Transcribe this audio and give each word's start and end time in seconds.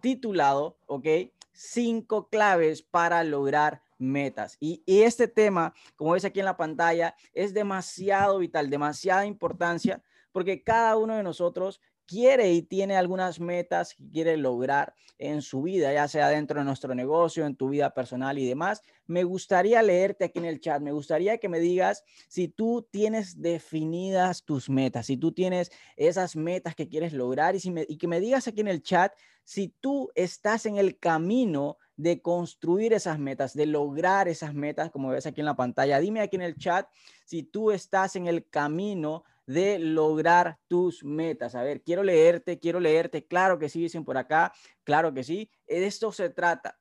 titulado, 0.00 0.76
¿ok? 0.86 1.06
Cinco 1.52 2.28
claves 2.28 2.82
para 2.82 3.24
lograr 3.24 3.82
metas. 3.98 4.56
Y, 4.60 4.82
y, 4.84 5.02
este 5.02 5.28
tema, 5.28 5.74
como 5.96 6.12
ves 6.12 6.24
aquí 6.24 6.40
en 6.40 6.46
la 6.46 6.56
pantalla, 6.56 7.14
es 7.32 7.54
demasiado 7.54 8.38
vital, 8.38 8.68
demasiada 8.68 9.26
importancia, 9.26 10.02
porque 10.32 10.62
cada 10.62 10.96
uno 10.96 11.16
de 11.16 11.22
nosotros 11.22 11.80
quiere 12.12 12.52
y 12.52 12.60
tiene 12.60 12.94
algunas 12.94 13.40
metas 13.40 13.94
que 13.94 14.06
quiere 14.10 14.36
lograr 14.36 14.94
en 15.16 15.40
su 15.40 15.62
vida, 15.62 15.94
ya 15.94 16.06
sea 16.08 16.28
dentro 16.28 16.58
de 16.58 16.66
nuestro 16.66 16.94
negocio, 16.94 17.46
en 17.46 17.56
tu 17.56 17.70
vida 17.70 17.94
personal 17.94 18.38
y 18.38 18.46
demás, 18.46 18.82
me 19.06 19.24
gustaría 19.24 19.80
leerte 19.80 20.26
aquí 20.26 20.38
en 20.38 20.44
el 20.44 20.60
chat. 20.60 20.82
Me 20.82 20.92
gustaría 20.92 21.38
que 21.38 21.48
me 21.48 21.58
digas 21.58 22.04
si 22.28 22.48
tú 22.48 22.86
tienes 22.90 23.40
definidas 23.40 24.44
tus 24.44 24.68
metas, 24.68 25.06
si 25.06 25.16
tú 25.16 25.32
tienes 25.32 25.72
esas 25.96 26.36
metas 26.36 26.74
que 26.74 26.86
quieres 26.86 27.14
lograr 27.14 27.56
y, 27.56 27.60
y 27.88 27.96
que 27.96 28.08
me 28.08 28.20
digas 28.20 28.46
aquí 28.46 28.60
en 28.60 28.68
el 28.68 28.82
chat 28.82 29.14
si 29.44 29.68
tú 29.80 30.10
estás 30.14 30.66
en 30.66 30.76
el 30.76 30.98
camino 30.98 31.78
de 31.96 32.20
construir 32.20 32.92
esas 32.92 33.18
metas, 33.18 33.54
de 33.54 33.66
lograr 33.66 34.28
esas 34.28 34.54
metas, 34.54 34.90
como 34.90 35.08
ves 35.08 35.26
aquí 35.26 35.40
en 35.40 35.46
la 35.46 35.56
pantalla. 35.56 35.98
Dime 35.98 36.20
aquí 36.20 36.36
en 36.36 36.42
el 36.42 36.56
chat 36.56 36.86
si 37.24 37.42
tú 37.42 37.70
estás 37.70 38.16
en 38.16 38.26
el 38.26 38.46
camino 38.48 39.24
de 39.46 39.78
lograr 39.78 40.58
tus 40.68 41.04
metas. 41.04 41.54
A 41.54 41.62
ver, 41.62 41.82
quiero 41.82 42.02
leerte, 42.02 42.58
quiero 42.58 42.80
leerte. 42.80 43.26
Claro 43.26 43.58
que 43.58 43.68
sí, 43.68 43.80
dicen 43.80 44.04
por 44.04 44.16
acá. 44.16 44.52
Claro 44.84 45.12
que 45.12 45.24
sí. 45.24 45.50
De 45.66 45.86
esto 45.86 46.12
se 46.12 46.30
trata. 46.30 46.78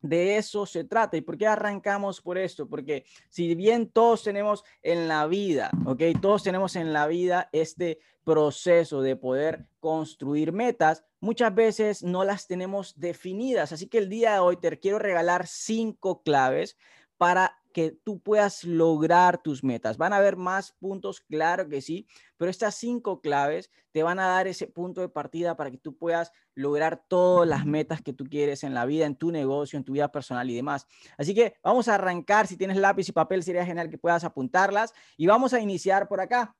De 0.00 0.36
eso 0.36 0.64
se 0.64 0.84
trata. 0.84 1.16
¿Y 1.16 1.20
por 1.20 1.36
qué 1.36 1.46
arrancamos 1.46 2.20
por 2.22 2.38
esto? 2.38 2.68
Porque 2.68 3.04
si 3.28 3.54
bien 3.54 3.90
todos 3.90 4.22
tenemos 4.22 4.64
en 4.82 5.08
la 5.08 5.26
vida, 5.26 5.70
¿ok? 5.84 6.02
Todos 6.22 6.42
tenemos 6.42 6.74
en 6.76 6.92
la 6.92 7.06
vida 7.06 7.50
este 7.52 7.98
proceso 8.24 9.02
de 9.02 9.16
poder 9.16 9.66
construir 9.78 10.52
metas, 10.52 11.04
muchas 11.20 11.54
veces 11.54 12.02
no 12.02 12.24
las 12.24 12.46
tenemos 12.46 12.98
definidas. 12.98 13.72
Así 13.72 13.88
que 13.88 13.98
el 13.98 14.08
día 14.08 14.34
de 14.34 14.38
hoy 14.38 14.56
te 14.56 14.78
quiero 14.78 14.98
regalar 14.98 15.46
cinco 15.46 16.22
claves 16.22 16.76
para 17.16 17.59
que 17.72 17.92
tú 18.04 18.20
puedas 18.20 18.64
lograr 18.64 19.42
tus 19.42 19.62
metas. 19.64 19.96
Van 19.96 20.12
a 20.12 20.16
haber 20.16 20.36
más 20.36 20.72
puntos, 20.72 21.20
claro 21.20 21.68
que 21.68 21.80
sí, 21.80 22.06
pero 22.36 22.50
estas 22.50 22.74
cinco 22.74 23.20
claves 23.20 23.70
te 23.92 24.02
van 24.02 24.18
a 24.18 24.26
dar 24.26 24.46
ese 24.46 24.66
punto 24.66 25.00
de 25.00 25.08
partida 25.08 25.56
para 25.56 25.70
que 25.70 25.78
tú 25.78 25.96
puedas 25.96 26.32
lograr 26.54 27.04
todas 27.08 27.48
las 27.48 27.66
metas 27.66 28.02
que 28.02 28.12
tú 28.12 28.24
quieres 28.24 28.64
en 28.64 28.74
la 28.74 28.86
vida, 28.86 29.06
en 29.06 29.16
tu 29.16 29.30
negocio, 29.30 29.76
en 29.76 29.84
tu 29.84 29.92
vida 29.92 30.10
personal 30.10 30.48
y 30.50 30.54
demás. 30.54 30.86
Así 31.16 31.34
que 31.34 31.54
vamos 31.62 31.88
a 31.88 31.94
arrancar. 31.94 32.46
Si 32.46 32.56
tienes 32.56 32.76
lápiz 32.76 33.08
y 33.08 33.12
papel, 33.12 33.42
sería 33.42 33.64
genial 33.64 33.90
que 33.90 33.98
puedas 33.98 34.24
apuntarlas 34.24 34.92
y 35.16 35.26
vamos 35.26 35.54
a 35.54 35.60
iniciar 35.60 36.08
por 36.08 36.20
acá. 36.20 36.56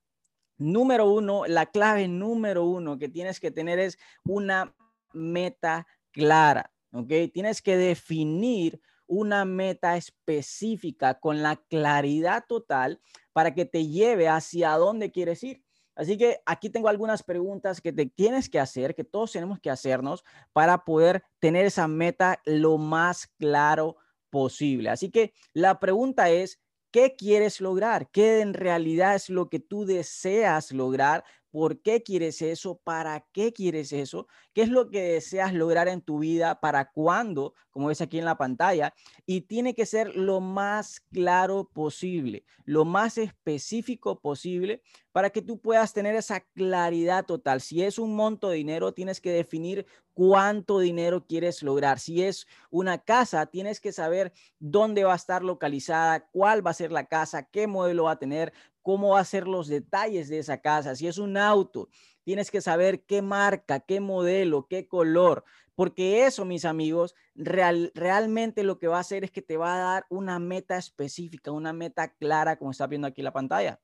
Número 0.58 1.10
uno, 1.10 1.46
la 1.46 1.66
clave 1.66 2.06
número 2.06 2.64
uno 2.64 2.98
que 2.98 3.08
tienes 3.08 3.40
que 3.40 3.50
tener 3.50 3.78
es 3.78 3.98
una 4.24 4.76
meta 5.12 5.86
clara, 6.12 6.70
¿ok? 6.92 7.12
Tienes 7.32 7.62
que 7.62 7.76
definir 7.76 8.80
una 9.10 9.44
meta 9.44 9.96
específica 9.96 11.18
con 11.18 11.42
la 11.42 11.56
claridad 11.56 12.44
total 12.48 13.00
para 13.32 13.52
que 13.52 13.64
te 13.64 13.88
lleve 13.88 14.28
hacia 14.28 14.70
dónde 14.76 15.10
quieres 15.10 15.42
ir. 15.42 15.64
Así 15.96 16.16
que 16.16 16.38
aquí 16.46 16.70
tengo 16.70 16.88
algunas 16.88 17.24
preguntas 17.24 17.80
que 17.80 17.92
te 17.92 18.06
tienes 18.06 18.48
que 18.48 18.60
hacer, 18.60 18.94
que 18.94 19.02
todos 19.02 19.32
tenemos 19.32 19.58
que 19.58 19.68
hacernos 19.68 20.24
para 20.52 20.84
poder 20.84 21.24
tener 21.40 21.66
esa 21.66 21.88
meta 21.88 22.40
lo 22.44 22.78
más 22.78 23.26
claro 23.38 23.96
posible. 24.30 24.90
Así 24.90 25.10
que 25.10 25.34
la 25.52 25.80
pregunta 25.80 26.30
es, 26.30 26.60
¿qué 26.92 27.16
quieres 27.16 27.60
lograr? 27.60 28.10
¿Qué 28.12 28.40
en 28.40 28.54
realidad 28.54 29.16
es 29.16 29.28
lo 29.28 29.50
que 29.50 29.58
tú 29.58 29.84
deseas 29.84 30.70
lograr 30.70 31.24
¿Por 31.50 31.82
qué 31.82 32.02
quieres 32.02 32.42
eso? 32.42 32.80
¿Para 32.84 33.26
qué 33.32 33.52
quieres 33.52 33.92
eso? 33.92 34.26
¿Qué 34.52 34.62
es 34.62 34.68
lo 34.68 34.88
que 34.88 35.02
deseas 35.02 35.52
lograr 35.52 35.88
en 35.88 36.00
tu 36.00 36.20
vida? 36.20 36.60
¿Para 36.60 36.90
cuándo? 36.90 37.54
Como 37.70 37.88
ves 37.88 38.00
aquí 38.00 38.18
en 38.18 38.24
la 38.24 38.38
pantalla. 38.38 38.94
Y 39.26 39.42
tiene 39.42 39.74
que 39.74 39.86
ser 39.86 40.14
lo 40.14 40.40
más 40.40 41.00
claro 41.12 41.68
posible, 41.72 42.44
lo 42.64 42.84
más 42.84 43.18
específico 43.18 44.20
posible 44.20 44.82
para 45.12 45.30
que 45.30 45.42
tú 45.42 45.58
puedas 45.60 45.92
tener 45.92 46.14
esa 46.14 46.40
claridad 46.40 47.26
total. 47.26 47.60
Si 47.60 47.82
es 47.82 47.98
un 47.98 48.14
monto 48.14 48.50
de 48.50 48.56
dinero, 48.56 48.92
tienes 48.92 49.20
que 49.20 49.32
definir 49.32 49.86
cuánto 50.14 50.78
dinero 50.78 51.26
quieres 51.26 51.62
lograr. 51.62 51.98
Si 51.98 52.22
es 52.22 52.46
una 52.70 52.98
casa, 52.98 53.46
tienes 53.46 53.80
que 53.80 53.92
saber 53.92 54.32
dónde 54.58 55.04
va 55.04 55.14
a 55.14 55.16
estar 55.16 55.42
localizada, 55.42 56.28
cuál 56.30 56.64
va 56.64 56.70
a 56.70 56.74
ser 56.74 56.92
la 56.92 57.06
casa, 57.06 57.44
qué 57.44 57.66
modelo 57.66 58.04
va 58.04 58.12
a 58.12 58.18
tener, 58.18 58.52
cómo 58.82 59.10
va 59.10 59.20
a 59.20 59.24
ser 59.24 59.46
los 59.46 59.68
detalles 59.68 60.28
de 60.28 60.38
esa 60.38 60.58
casa. 60.58 60.94
Si 60.94 61.06
es 61.06 61.18
un 61.18 61.36
auto, 61.36 61.88
tienes 62.24 62.50
que 62.50 62.60
saber 62.60 63.04
qué 63.04 63.22
marca, 63.22 63.80
qué 63.80 64.00
modelo, 64.00 64.66
qué 64.68 64.86
color, 64.88 65.44
porque 65.74 66.26
eso, 66.26 66.44
mis 66.44 66.64
amigos, 66.64 67.14
realmente 67.34 68.64
lo 68.64 68.78
que 68.78 68.88
va 68.88 68.98
a 68.98 69.00
hacer 69.00 69.24
es 69.24 69.30
que 69.30 69.42
te 69.42 69.56
va 69.56 69.74
a 69.74 69.78
dar 69.94 70.06
una 70.10 70.38
meta 70.38 70.76
específica, 70.76 71.52
una 71.52 71.72
meta 71.72 72.14
clara, 72.14 72.58
como 72.58 72.70
está 72.70 72.86
viendo 72.86 73.06
aquí 73.06 73.22
la 73.22 73.32
pantalla. 73.32 73.80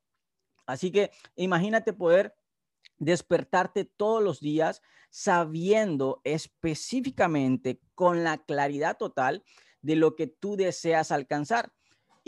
Así 0.66 0.90
que 0.90 1.10
imagínate 1.36 1.92
poder 1.92 2.34
despertarte 2.98 3.84
todos 3.84 4.22
los 4.22 4.40
días 4.40 4.82
sabiendo 5.10 6.20
específicamente 6.24 7.80
con 7.94 8.24
la 8.24 8.38
claridad 8.38 8.98
total 8.98 9.44
de 9.80 9.96
lo 9.96 10.16
que 10.16 10.26
tú 10.26 10.56
deseas 10.56 11.12
alcanzar. 11.12 11.72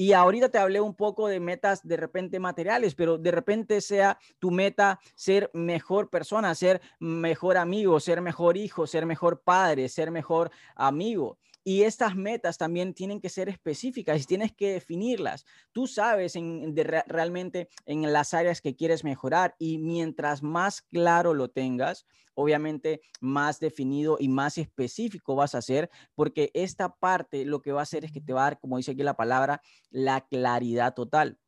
Y 0.00 0.12
ahorita 0.12 0.48
te 0.48 0.58
hablé 0.58 0.80
un 0.80 0.94
poco 0.94 1.26
de 1.26 1.40
metas 1.40 1.84
de 1.84 1.96
repente 1.96 2.38
materiales, 2.38 2.94
pero 2.94 3.18
de 3.18 3.32
repente 3.32 3.80
sea 3.80 4.16
tu 4.38 4.52
meta 4.52 5.00
ser 5.16 5.50
mejor 5.54 6.08
persona, 6.08 6.54
ser 6.54 6.80
mejor 7.00 7.56
amigo, 7.56 7.98
ser 7.98 8.20
mejor 8.20 8.56
hijo, 8.56 8.86
ser 8.86 9.06
mejor 9.06 9.40
padre, 9.42 9.88
ser 9.88 10.12
mejor 10.12 10.52
amigo. 10.76 11.36
Y 11.68 11.82
estas 11.82 12.16
metas 12.16 12.56
también 12.56 12.94
tienen 12.94 13.20
que 13.20 13.28
ser 13.28 13.50
específicas 13.50 14.22
y 14.22 14.24
tienes 14.24 14.54
que 14.54 14.72
definirlas. 14.72 15.44
Tú 15.70 15.86
sabes 15.86 16.34
en, 16.34 16.74
realmente 16.74 17.68
en 17.84 18.10
las 18.10 18.32
áreas 18.32 18.62
que 18.62 18.74
quieres 18.74 19.04
mejorar 19.04 19.54
y 19.58 19.76
mientras 19.76 20.42
más 20.42 20.80
claro 20.80 21.34
lo 21.34 21.50
tengas, 21.50 22.06
obviamente 22.32 23.02
más 23.20 23.60
definido 23.60 24.16
y 24.18 24.30
más 24.30 24.56
específico 24.56 25.36
vas 25.36 25.54
a 25.54 25.58
hacer, 25.58 25.90
porque 26.14 26.50
esta 26.54 26.94
parte 26.94 27.44
lo 27.44 27.60
que 27.60 27.72
va 27.72 27.80
a 27.80 27.82
hacer 27.82 28.02
es 28.06 28.12
que 28.12 28.22
te 28.22 28.32
va 28.32 28.40
a 28.40 28.44
dar, 28.44 28.60
como 28.60 28.78
dice 28.78 28.92
aquí 28.92 29.02
la 29.02 29.18
palabra, 29.18 29.60
la 29.90 30.22
claridad 30.22 30.94
total. 30.94 31.38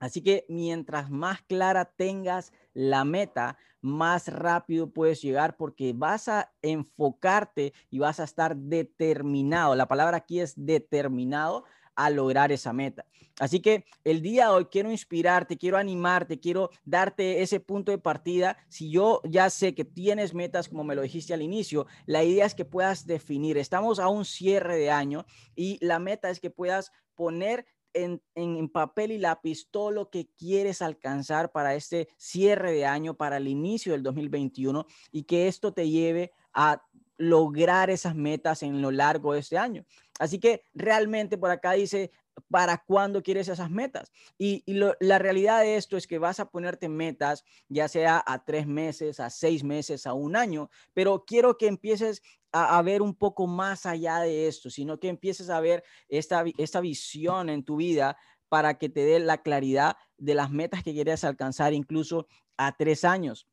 Así 0.00 0.24
que 0.24 0.44
mientras 0.48 1.08
más 1.08 1.40
clara 1.42 1.84
tengas 1.84 2.52
la 2.74 3.04
meta, 3.04 3.56
más 3.80 4.28
rápido 4.28 4.90
puedes 4.90 5.20
llegar 5.20 5.56
porque 5.56 5.92
vas 5.94 6.28
a 6.28 6.52
enfocarte 6.62 7.72
y 7.90 7.98
vas 7.98 8.20
a 8.20 8.24
estar 8.24 8.56
determinado. 8.56 9.74
La 9.74 9.88
palabra 9.88 10.18
aquí 10.18 10.40
es 10.40 10.54
determinado 10.56 11.64
a 11.94 12.10
lograr 12.10 12.52
esa 12.52 12.72
meta. 12.72 13.04
Así 13.38 13.60
que 13.60 13.84
el 14.04 14.22
día 14.22 14.46
de 14.46 14.52
hoy 14.52 14.64
quiero 14.66 14.90
inspirarte, 14.90 15.56
quiero 15.56 15.76
animarte, 15.76 16.38
quiero 16.38 16.70
darte 16.84 17.42
ese 17.42 17.60
punto 17.60 17.90
de 17.90 17.98
partida. 17.98 18.56
Si 18.68 18.90
yo 18.90 19.20
ya 19.24 19.50
sé 19.50 19.74
que 19.74 19.84
tienes 19.84 20.34
metas, 20.34 20.68
como 20.68 20.84
me 20.84 20.94
lo 20.94 21.02
dijiste 21.02 21.34
al 21.34 21.42
inicio, 21.42 21.86
la 22.06 22.24
idea 22.24 22.46
es 22.46 22.54
que 22.54 22.64
puedas 22.64 23.06
definir. 23.06 23.58
Estamos 23.58 23.98
a 23.98 24.08
un 24.08 24.24
cierre 24.24 24.76
de 24.76 24.90
año 24.90 25.24
y 25.54 25.78
la 25.84 25.98
meta 25.98 26.30
es 26.30 26.40
que 26.40 26.50
puedas 26.50 26.92
poner 27.14 27.66
en, 27.94 28.68
papel 28.68 29.12
y 29.12 29.18
lápiz 29.18 29.68
todo 29.70 29.90
lo 29.90 30.10
que 30.10 30.28
quieres 30.38 30.82
alcanzar 30.82 31.52
para 31.52 31.74
este 31.74 32.08
cierre 32.16 32.72
de 32.72 32.86
año, 32.86 33.14
para 33.14 33.36
el 33.36 33.48
inicio 33.48 33.92
del 33.92 34.02
2021 34.02 34.86
y 35.10 35.24
que 35.24 35.48
esto 35.48 35.72
te 35.72 35.88
lleve 35.88 36.32
a 36.52 36.82
lograr 37.18 37.90
esas 37.90 38.14
metas 38.14 38.62
en 38.62 38.82
lo 38.82 38.90
largo 38.90 39.34
de 39.34 39.40
este 39.40 39.58
año. 39.58 39.84
Así 40.18 40.38
que 40.38 40.64
realmente 40.74 41.38
por 41.38 41.50
acá 41.50 41.72
dice, 41.72 42.10
para 42.48 42.78
cuándo 42.78 43.22
quieres 43.22 43.48
esas 43.48 43.70
metas. 43.70 44.12
Y, 44.38 44.64
la 45.00 45.18
realidad 45.18 45.60
de 45.60 45.76
esto 45.76 45.96
es 45.96 46.06
que 46.06 46.18
vas 46.18 46.40
a 46.40 46.50
ponerte 46.50 46.88
metas, 46.88 47.44
ya 47.68 47.88
sea 47.88 48.22
a 48.26 48.44
tres 48.44 48.66
meses, 48.66 49.20
a 49.20 49.30
seis 49.30 49.64
meses, 49.64 50.06
a 50.06 50.14
un 50.14 50.36
año, 50.36 50.70
pero 50.94 51.24
quiero 51.24 51.56
que 51.56 51.66
empieces 51.66 52.22
a, 52.52 52.80
ver 52.82 53.00
un 53.02 53.14
poco 53.14 53.46
más 53.46 53.86
allá 53.86 54.20
de 54.20 54.46
esto, 54.46 54.70
sino 54.70 54.98
que 54.98 55.08
empieces 55.08 55.48
a 55.48 55.60
ver 55.60 55.82
esta, 56.08 56.44
esta 56.58 56.80
visión 56.80 57.48
en 57.48 57.64
tu 57.64 57.76
vida 57.76 58.16
para 58.48 58.76
que 58.76 58.90
te 58.90 59.04
dé 59.04 59.18
la 59.18 59.42
claridad 59.42 59.96
de 60.18 60.34
las 60.34 60.50
metas 60.50 60.82
que 60.82 60.92
quieres 60.92 61.24
alcanzar 61.24 61.72
incluso 61.72 62.26
a 62.58 62.76
tres 62.76 63.04
años, 63.04 63.48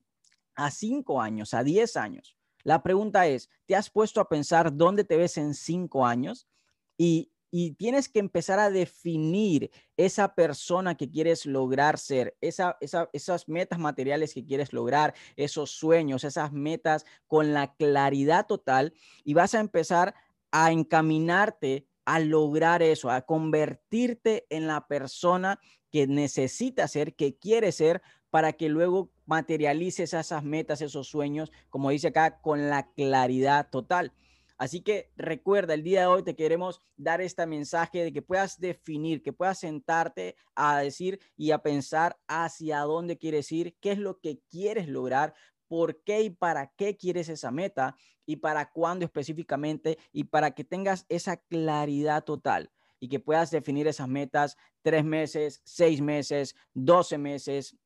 a 0.56 0.72
cinco 0.72 1.22
años, 1.22 1.54
a 1.54 1.64
diez 1.64 1.96
años. 1.96 2.36
La 2.64 2.84
pregunta 2.84 3.26
es, 3.26 3.50
¿te 3.66 3.76
has 3.76 3.90
puesto 3.90 4.20
a 4.20 4.28
pensar 4.28 4.76
dónde 4.76 5.06
te 5.06 5.16
ves 5.16 5.38
en 5.38 5.54
cinco 5.54 6.06
años? 6.06 6.48
Y 6.98 7.32
y 7.52 7.72
tienes 7.72 8.10
que 8.10 8.20
empezar 8.20 8.60
a 8.60 8.70
definir 8.70 9.72
esa 9.98 10.36
persona 10.36 10.96
que 10.96 11.10
quieres 11.10 11.46
lograr 11.46 11.98
ser, 11.98 12.38
esa, 12.42 12.78
esas 12.80 13.50
metas 13.50 13.80
materiales 13.80 14.34
que 14.34 14.46
quieres 14.46 14.74
lograr, 14.74 15.14
esos 15.36 15.72
sueños, 15.72 16.24
esas 16.24 16.52
metas 16.52 17.06
con 17.28 17.54
la 17.54 17.74
claridad 17.76 18.46
total 18.46 18.94
y 19.24 19.34
vas 19.34 19.56
a 19.56 19.60
empezar 19.60 20.16
a 20.52 20.72
encaminarte 20.72 21.88
a 22.06 22.20
lograr 22.20 22.82
eso, 22.82 23.12
a 23.12 23.22
convertirte 23.22 24.48
en 24.50 24.68
la 24.68 24.88
persona 24.88 25.60
que 25.92 26.08
necesita 26.08 26.88
ser, 26.88 27.16
que 27.16 27.38
quiere 27.38 27.72
ser 27.72 28.02
para 28.30 28.54
que 28.54 28.70
luego 28.70 29.12
materialices 29.26 30.14
esas 30.14 30.44
metas, 30.44 30.82
esos 30.82 31.08
sueños, 31.08 31.52
como 31.70 31.90
dice 31.90 32.08
acá, 32.08 32.42
con 32.42 32.70
la 32.70 32.92
claridad 32.94 33.70
total. 33.70 34.12
Así 34.60 34.82
que 34.82 35.10
recuerda, 35.16 35.74
el 35.74 35.84
día 35.84 36.02
de 36.02 36.08
hoy 36.08 36.22
te 36.22 36.36
queremos 36.36 36.82
dar 36.98 37.22
este 37.22 37.48
mensaje 37.48 38.04
de 38.04 38.12
que 38.12 38.22
puedas 38.22 38.60
definir, 38.60 39.24
que 39.24 39.32
puedas 39.32 39.60
sentarte 39.60 40.36
a 40.54 40.80
decir 40.80 41.22
y 41.38 41.52
a 41.52 41.64
pensar 41.64 42.20
hacia 42.28 42.82
dónde 42.82 43.18
quieres 43.18 43.50
ir, 43.54 43.78
qué 43.80 43.94
es 43.94 44.00
lo 44.00 44.20
que 44.20 44.42
quieres 44.50 44.90
lograr, 44.90 45.34
por 45.70 46.04
qué 46.04 46.24
y 46.24 46.30
para 46.30 46.74
qué 46.76 46.98
quieres 46.98 47.30
esa 47.30 47.52
meta 47.52 47.96
y 48.26 48.36
para 48.36 48.70
cuándo 48.70 49.06
específicamente 49.06 49.98
y 50.12 50.26
para 50.26 50.52
que 50.52 50.66
tengas 50.66 51.06
esa 51.08 51.38
claridad 51.38 52.26
total 52.26 52.70
y 53.00 53.08
que 53.08 53.22
puedas 53.22 53.52
definir 53.52 53.88
esas 53.88 54.10
metas 54.10 54.58
tres 54.82 55.06
meses, 55.06 55.62
seis 55.64 56.02
meses, 56.02 56.54
doce 56.74 57.18
meses, 57.18 57.78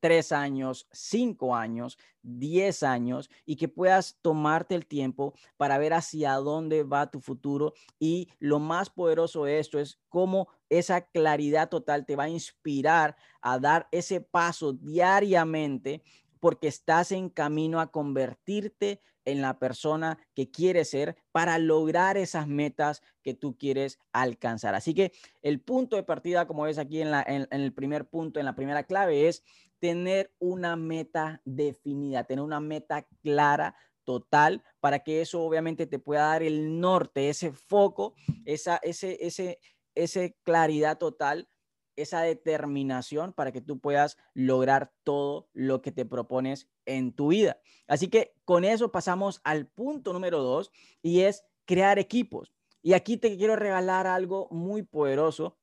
tres 0.00 0.32
años, 0.32 0.88
cinco 0.92 1.54
años, 1.54 1.98
diez 2.22 2.82
años 2.82 3.30
y 3.46 3.56
que 3.56 3.68
puedas 3.68 4.18
tomarte 4.22 4.74
el 4.74 4.86
tiempo 4.86 5.34
para 5.56 5.78
ver 5.78 5.94
hacia 5.94 6.34
dónde 6.34 6.84
va 6.84 7.10
tu 7.10 7.20
futuro. 7.20 7.74
Y 7.98 8.28
lo 8.38 8.58
más 8.58 8.90
poderoso 8.90 9.44
de 9.44 9.58
esto 9.58 9.78
es 9.78 10.00
cómo 10.08 10.48
esa 10.68 11.02
claridad 11.02 11.68
total 11.68 12.04
te 12.04 12.16
va 12.16 12.24
a 12.24 12.28
inspirar 12.28 13.16
a 13.40 13.58
dar 13.58 13.88
ese 13.90 14.20
paso 14.20 14.72
diariamente 14.72 16.02
porque 16.40 16.68
estás 16.68 17.12
en 17.12 17.28
camino 17.28 17.80
a 17.80 17.90
convertirte 17.90 19.00
en 19.24 19.42
la 19.42 19.58
persona 19.58 20.18
que 20.34 20.50
quieres 20.50 20.90
ser 20.90 21.16
para 21.32 21.58
lograr 21.58 22.16
esas 22.16 22.46
metas 22.46 23.02
que 23.22 23.34
tú 23.34 23.56
quieres 23.58 23.98
alcanzar. 24.12 24.74
Así 24.74 24.94
que 24.94 25.12
el 25.42 25.60
punto 25.60 25.96
de 25.96 26.02
partida, 26.02 26.46
como 26.46 26.62
ves 26.62 26.78
aquí 26.78 27.02
en, 27.02 27.46
el 27.50 27.72
primer 27.74 28.08
punto, 28.08 28.40
en 28.40 28.46
la 28.46 28.56
primera 28.56 28.84
clave, 28.84 29.28
es 29.28 29.42
tener 29.78 30.32
una 30.38 30.76
meta 30.76 31.40
definida, 31.44 32.24
tener 32.24 32.42
una 32.42 32.60
meta 32.60 33.06
clara, 33.22 33.76
total, 34.04 34.64
para 34.80 35.00
que 35.00 35.20
eso 35.20 35.42
obviamente 35.42 35.86
te 35.86 35.98
pueda 35.98 36.28
dar 36.28 36.42
el 36.42 36.80
norte, 36.80 37.28
ese 37.28 37.52
foco, 37.52 38.14
esa 38.46 38.78
ese, 38.78 39.18
ese, 39.20 39.58
ese 39.94 40.34
claridad 40.44 40.96
total, 40.96 41.46
esa 42.02 42.20
determinación 42.22 43.32
para 43.32 43.52
que 43.52 43.60
tú 43.60 43.78
puedas 43.78 44.16
lograr 44.34 44.92
todo 45.04 45.48
lo 45.52 45.82
que 45.82 45.92
te 45.92 46.04
propones 46.04 46.68
en 46.86 47.12
tu 47.12 47.28
vida. 47.28 47.60
Así 47.86 48.08
que 48.08 48.34
con 48.44 48.64
eso 48.64 48.90
pasamos 48.90 49.40
al 49.44 49.66
punto 49.66 50.12
número 50.12 50.42
dos 50.42 50.70
y 51.02 51.20
es 51.20 51.44
crear 51.64 51.98
equipos. 51.98 52.52
Y 52.82 52.92
aquí 52.92 53.16
te 53.16 53.36
quiero 53.36 53.56
regalar 53.56 54.06
algo 54.06 54.48
muy 54.50 54.82
poderoso 54.82 55.58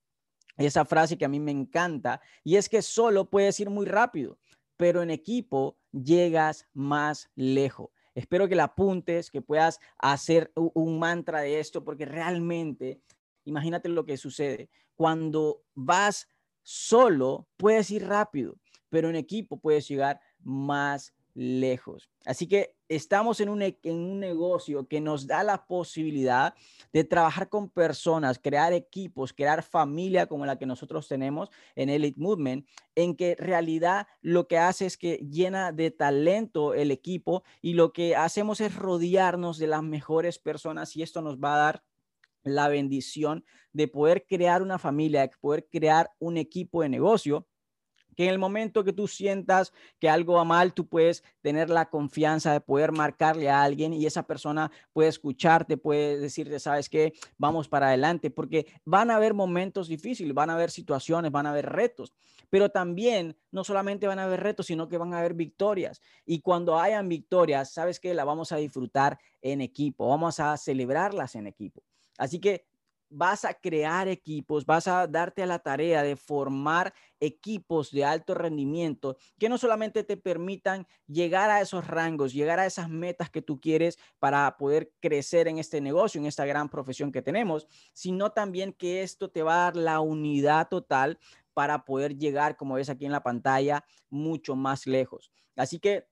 esa 0.57 0.85
frase 0.85 1.17
que 1.17 1.25
a 1.25 1.29
mí 1.29 1.39
me 1.39 1.51
encanta, 1.51 2.21
y 2.43 2.55
es 2.55 2.69
que 2.69 2.81
solo 2.81 3.29
puedes 3.29 3.59
ir 3.59 3.69
muy 3.69 3.85
rápido, 3.85 4.37
pero 4.77 5.01
en 5.01 5.09
equipo 5.09 5.77
llegas 5.91 6.67
más 6.73 7.29
lejos. 7.35 7.89
Espero 8.13 8.47
que 8.47 8.55
la 8.55 8.65
apuntes, 8.65 9.29
que 9.29 9.41
puedas 9.41 9.79
hacer 9.97 10.53
un 10.55 10.99
mantra 10.99 11.41
de 11.41 11.59
esto, 11.59 11.83
porque 11.83 12.05
realmente, 12.05 13.01
imagínate 13.45 13.89
lo 13.89 14.06
que 14.06 14.18
sucede. 14.18 14.69
Cuando 14.95 15.63
vas 15.74 16.27
solo, 16.62 17.47
puedes 17.57 17.89
ir 17.92 18.06
rápido, 18.06 18.57
pero 18.89 19.09
en 19.09 19.15
equipo 19.15 19.59
puedes 19.59 19.88
llegar 19.88 20.19
más 20.39 21.13
lejos. 21.36 22.09
Así 22.25 22.47
que 22.47 22.75
estamos 22.88 23.39
en 23.42 23.50
un, 23.50 23.62
en 23.62 23.75
un 23.83 24.19
negocio 24.19 24.88
que 24.88 25.01
nos 25.01 25.27
da 25.27 25.44
la 25.44 25.68
posibilidad 25.68 26.56
de 26.94 27.03
trabajar 27.03 27.50
con 27.50 27.69
personas, 27.69 28.39
crear 28.39 28.74
equipos, 28.74 29.33
crear 29.33 29.62
familia 29.62 30.27
como 30.27 30.45
la 30.45 30.57
que 30.57 30.65
nosotros 30.65 31.07
tenemos 31.07 31.50
en 31.75 31.89
Elite 31.89 32.19
Movement, 32.19 32.68
en 32.95 33.15
que 33.15 33.36
realidad 33.36 34.07
lo 34.21 34.47
que 34.47 34.57
hace 34.57 34.86
es 34.86 34.97
que 34.97 35.18
llena 35.30 35.71
de 35.74 35.92
talento 35.92 36.74
el 36.74 36.89
equipo 36.89 37.44
y 37.62 37.74
lo 37.74 37.92
que 37.92 38.15
hacemos 38.15 38.62
es 38.62 38.74
rodearnos 38.74 39.57
de 39.57 39.68
las 39.68 39.83
mejores 39.83 40.39
personas 40.39 40.95
y 40.95 41.03
esto 41.03 41.21
nos 41.21 41.38
va 41.38 41.56
a 41.56 41.59
dar 41.59 41.83
la 42.45 42.68
bendición 42.68 43.44
de 43.74 43.88
poder 43.88 44.25
crear 44.25 44.62
una 44.62 44.80
familia, 44.80 45.21
de 45.21 45.31
poder 45.42 45.68
crear 45.69 46.12
un 46.19 46.38
equipo 46.38 46.81
de 46.81 46.89
negocio 46.89 47.47
que 48.15 48.24
en 48.24 48.30
el 48.30 48.39
momento 48.39 48.83
que 48.83 48.94
tú 48.94 49.07
sientas 49.07 49.74
que 50.00 50.09
algo 50.09 50.36
va 50.36 50.44
mal, 50.44 50.74
tú 50.74 50.88
puedes 50.88 51.24
tener 51.42 51.69
la 51.69 51.89
confianza 51.89 52.53
de 52.53 52.62
poder 52.62 52.92
marcarle 52.92 53.50
a 53.50 53.62
alguien 53.62 53.94
y 53.94 54.06
esa 54.06 54.24
persona 54.24 54.71
puede 54.94 55.09
escucharte, 55.09 55.77
puede 55.77 56.18
decirte, 56.19 56.59
sabes 56.59 56.89
qué, 56.89 57.13
vamos 57.38 57.68
para 57.68 57.88
adelante, 57.88 58.31
porque 58.31 58.68
van 58.86 59.12
a 59.12 59.18
haber 59.18 59.33
momentos 59.33 59.88
difíciles, 59.88 60.33
van 60.33 60.50
a 60.50 60.53
haber 60.53 60.71
situaciones, 60.71 61.31
van 61.31 61.45
a 61.45 61.51
haber 61.51 61.68
retos, 61.68 62.13
pero 62.50 62.69
también 62.69 63.38
no 63.51 63.63
solamente 63.63 64.07
van 64.07 64.19
a 64.19 64.24
haber 64.24 64.42
retos, 64.42 64.68
sino 64.68 64.88
que 64.88 64.97
van 64.97 65.13
a 65.13 65.19
haber 65.19 65.33
victorias. 65.33 66.01
Y 66.25 66.39
cuando 66.39 66.80
hayan 66.80 67.09
victorias, 67.09 67.74
sabes 67.74 68.00
que 68.00 68.13
la 68.13 68.24
vamos 68.24 68.51
a 68.51 68.57
disfrutar 68.57 69.19
en 69.42 69.62
equipo, 69.62 70.07
vamos 70.07 70.39
a 70.39 70.56
celebrarlas 70.57 71.36
en 71.36 71.47
equipo. 71.47 71.83
Así 72.17 72.39
que 72.39 72.65
vas 73.09 73.45
a 73.45 73.53
crear 73.53 74.07
equipos, 74.07 74.65
vas 74.65 74.88
a 74.88 75.07
darte 75.07 75.44
a 75.44 75.45
la 75.45 75.59
tarea 75.59 76.03
de 76.03 76.15
formar 76.15 76.94
equipos 77.19 77.91
de 77.91 78.03
alto 78.03 78.33
rendimiento 78.33 79.17
que 79.39 79.47
no 79.47 79.57
solamente 79.57 80.03
te 80.03 80.17
permitan 80.17 80.88
llegar 81.07 81.50
a 81.50 81.62
esos 81.62 81.88
rangos, 81.88 82.33
llegar 82.33 82.59
a 82.59 82.65
esas 82.65 82.89
metas 82.89 83.29
que 83.29 83.41
tú 83.41 83.62
quieres 83.62 83.97
para 84.19 84.57
poder 84.57 84.91
crecer 85.00 85.47
en 85.47 85.59
este 85.59 85.81
negocio, 85.81 86.19
en 86.19 86.27
esta 86.27 86.45
gran 86.45 86.69
profesión 86.69 87.12
que 87.12 87.21
tenemos, 87.21 87.67
sino 87.94 88.31
también 88.31 88.73
que 88.73 89.03
esto 89.03 89.29
te 89.29 89.44
va 89.44 89.53
a 89.53 89.63
dar 89.65 89.75
la 89.77 90.00
unidad 90.00 90.68
total 90.68 91.19
para 91.53 91.85
poder 91.85 92.18
llegar, 92.18 92.57
como 92.57 92.75
ves 92.75 92.89
aquí 92.89 93.06
en 93.06 93.13
la 93.13 93.23
pantalla, 93.23 93.85
mucho 94.09 94.56
más 94.56 94.88
lejos. 94.88 95.31
Así 95.56 95.79
que 95.79 96.09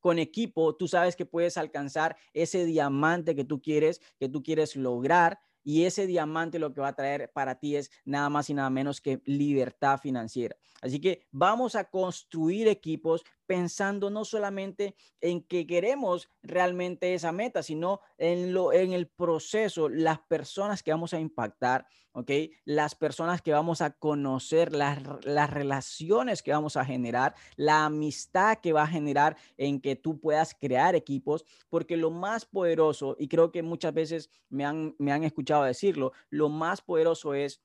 con 0.00 0.18
equipo, 0.18 0.74
tú 0.76 0.88
sabes 0.88 1.16
que 1.16 1.26
puedes 1.26 1.56
alcanzar 1.56 2.16
ese 2.32 2.64
diamante 2.64 3.34
que 3.34 3.44
tú 3.44 3.60
quieres, 3.60 4.00
que 4.18 4.28
tú 4.28 4.42
quieres 4.42 4.76
lograr 4.76 5.38
y 5.64 5.84
ese 5.84 6.06
diamante 6.06 6.58
lo 6.58 6.72
que 6.72 6.80
va 6.80 6.88
a 6.88 6.96
traer 6.96 7.30
para 7.32 7.58
ti 7.58 7.76
es 7.76 7.90
nada 8.04 8.30
más 8.30 8.48
y 8.48 8.54
nada 8.54 8.70
menos 8.70 9.00
que 9.00 9.20
libertad 9.26 9.98
financiera. 9.98 10.56
Así 10.80 11.00
que 11.00 11.26
vamos 11.30 11.74
a 11.74 11.90
construir 11.90 12.68
equipos 12.68 13.22
pensando 13.46 14.08
no 14.08 14.24
solamente 14.24 14.94
en 15.20 15.42
que 15.42 15.66
queremos 15.66 16.30
realmente 16.42 17.12
esa 17.12 17.32
meta, 17.32 17.62
sino 17.62 18.00
en, 18.18 18.52
lo, 18.52 18.72
en 18.72 18.92
el 18.92 19.06
proceso, 19.06 19.88
las 19.88 20.18
personas 20.18 20.82
que 20.82 20.90
vamos 20.90 21.14
a 21.14 21.20
impactar, 21.20 21.86
¿ok? 22.12 22.30
Las 22.64 22.94
personas 22.94 23.40
que 23.40 23.52
vamos 23.52 23.80
a 23.80 23.92
conocer, 23.92 24.72
las, 24.72 25.00
las 25.24 25.50
relaciones 25.50 26.42
que 26.42 26.52
vamos 26.52 26.76
a 26.76 26.84
generar, 26.84 27.34
la 27.56 27.84
amistad 27.84 28.58
que 28.58 28.72
va 28.72 28.82
a 28.82 28.88
generar 28.88 29.36
en 29.56 29.80
que 29.80 29.96
tú 29.96 30.20
puedas 30.20 30.54
crear 30.54 30.94
equipos, 30.94 31.44
porque 31.68 31.96
lo 31.96 32.10
más 32.10 32.44
poderoso, 32.44 33.16
y 33.18 33.28
creo 33.28 33.52
que 33.52 33.62
muchas 33.62 33.94
veces 33.94 34.30
me 34.48 34.64
han, 34.64 34.94
me 34.98 35.12
han 35.12 35.24
escuchado 35.24 35.62
decirlo, 35.62 36.12
lo 36.28 36.48
más 36.48 36.82
poderoso 36.82 37.34
es 37.34 37.62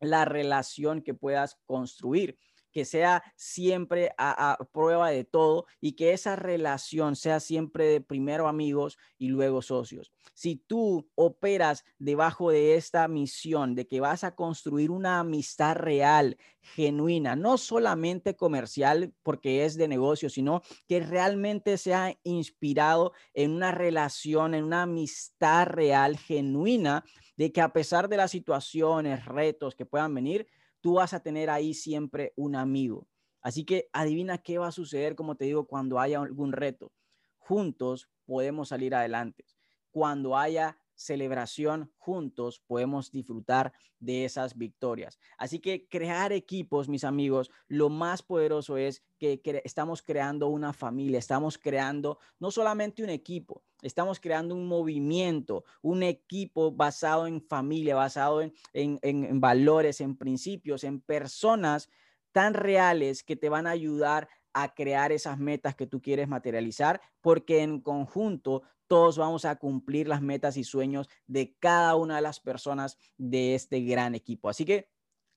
la 0.00 0.24
relación 0.24 1.02
que 1.02 1.14
puedas 1.14 1.58
construir 1.64 2.38
que 2.76 2.84
sea 2.84 3.22
siempre 3.36 4.10
a, 4.18 4.58
prueba 4.70 5.08
de 5.08 5.24
todo 5.24 5.64
y 5.80 5.92
que 5.92 6.12
esa 6.12 6.36
relación 6.36 7.16
sea 7.16 7.40
siempre 7.40 7.86
de 7.86 8.00
primero 8.02 8.48
amigos 8.48 8.98
y 9.16 9.28
luego 9.28 9.62
socios. 9.62 10.12
Si 10.34 10.56
tú 10.56 11.08
operas 11.14 11.86
debajo 11.98 12.50
de 12.50 12.74
esta 12.74 13.08
misión 13.08 13.74
de 13.74 13.86
que 13.86 14.00
vas 14.00 14.24
a 14.24 14.34
construir 14.34 14.90
una 14.90 15.20
amistad 15.20 15.74
real, 15.76 16.36
genuina, 16.60 17.34
no 17.34 17.56
solamente 17.56 18.36
comercial 18.36 19.14
porque 19.22 19.64
es 19.64 19.78
de 19.78 19.88
negocio, 19.88 20.28
sino 20.28 20.60
que 20.86 21.00
realmente 21.00 21.78
sea 21.78 22.14
inspirado 22.24 23.14
en 23.32 23.52
una 23.52 23.72
relación, 23.72 24.52
en 24.52 24.64
una 24.64 24.82
amistad 24.82 25.68
real, 25.68 26.18
genuina, 26.18 27.06
de 27.38 27.52
que 27.52 27.62
a 27.62 27.72
pesar 27.72 28.10
de 28.10 28.18
las 28.18 28.32
situaciones, 28.32 29.24
retos 29.24 29.74
que 29.74 29.86
puedan 29.86 30.14
venir, 30.14 30.46
tú 30.86 30.92
vas 30.92 31.14
a 31.14 31.18
tener 31.18 31.50
ahí 31.50 31.74
siempre 31.74 32.32
un 32.36 32.54
amigo. 32.54 33.08
Así 33.42 33.64
que 33.64 33.88
adivina 33.92 34.38
qué 34.38 34.58
va 34.58 34.68
a 34.68 34.70
suceder, 34.70 35.16
como 35.16 35.34
te 35.34 35.44
digo, 35.44 35.66
cuando 35.66 35.98
haya 35.98 36.20
algún 36.20 36.52
reto. 36.52 36.92
Juntos 37.38 38.08
podemos 38.24 38.68
salir 38.68 38.94
adelante. 38.94 39.44
Cuando 39.90 40.36
haya 40.36 40.78
celebración 40.96 41.92
juntos 41.96 42.60
podemos 42.66 43.12
disfrutar 43.12 43.72
de 44.00 44.24
esas 44.24 44.56
victorias. 44.56 45.18
Así 45.38 45.60
que 45.60 45.86
crear 45.88 46.32
equipos, 46.32 46.88
mis 46.88 47.04
amigos, 47.04 47.50
lo 47.68 47.88
más 47.88 48.22
poderoso 48.22 48.76
es 48.76 49.02
que 49.18 49.40
estamos 49.64 50.02
creando 50.02 50.48
una 50.48 50.72
familia, 50.72 51.18
estamos 51.18 51.58
creando 51.58 52.18
no 52.38 52.50
solamente 52.50 53.04
un 53.04 53.10
equipo, 53.10 53.62
estamos 53.82 54.18
creando 54.18 54.54
un 54.54 54.66
movimiento, 54.66 55.64
un 55.82 56.02
equipo 56.02 56.72
basado 56.72 57.26
en 57.26 57.40
familia, 57.40 57.94
basado 57.94 58.42
en, 58.42 58.52
en 58.72 59.40
valores, 59.40 60.00
en 60.00 60.16
principios, 60.16 60.82
en 60.84 61.00
personas 61.00 61.88
tan 62.32 62.52
reales 62.52 63.22
que 63.22 63.36
te 63.36 63.48
van 63.48 63.66
a 63.66 63.70
ayudar 63.70 64.28
a 64.58 64.74
crear 64.74 65.12
esas 65.12 65.38
metas 65.38 65.74
que 65.76 65.86
tú 65.86 66.00
quieres 66.00 66.28
materializar, 66.28 67.00
porque 67.20 67.62
en 67.62 67.80
conjunto 67.80 68.62
todos 68.88 69.18
vamos 69.18 69.44
a 69.44 69.56
cumplir 69.56 70.08
las 70.08 70.22
metas 70.22 70.56
y 70.56 70.64
sueños 70.64 71.08
de 71.26 71.54
cada 71.58 71.94
una 71.96 72.16
de 72.16 72.22
las 72.22 72.40
personas 72.40 72.96
de 73.18 73.54
este 73.54 73.80
gran 73.82 74.14
equipo. 74.14 74.48
Así 74.48 74.64
que 74.64 74.88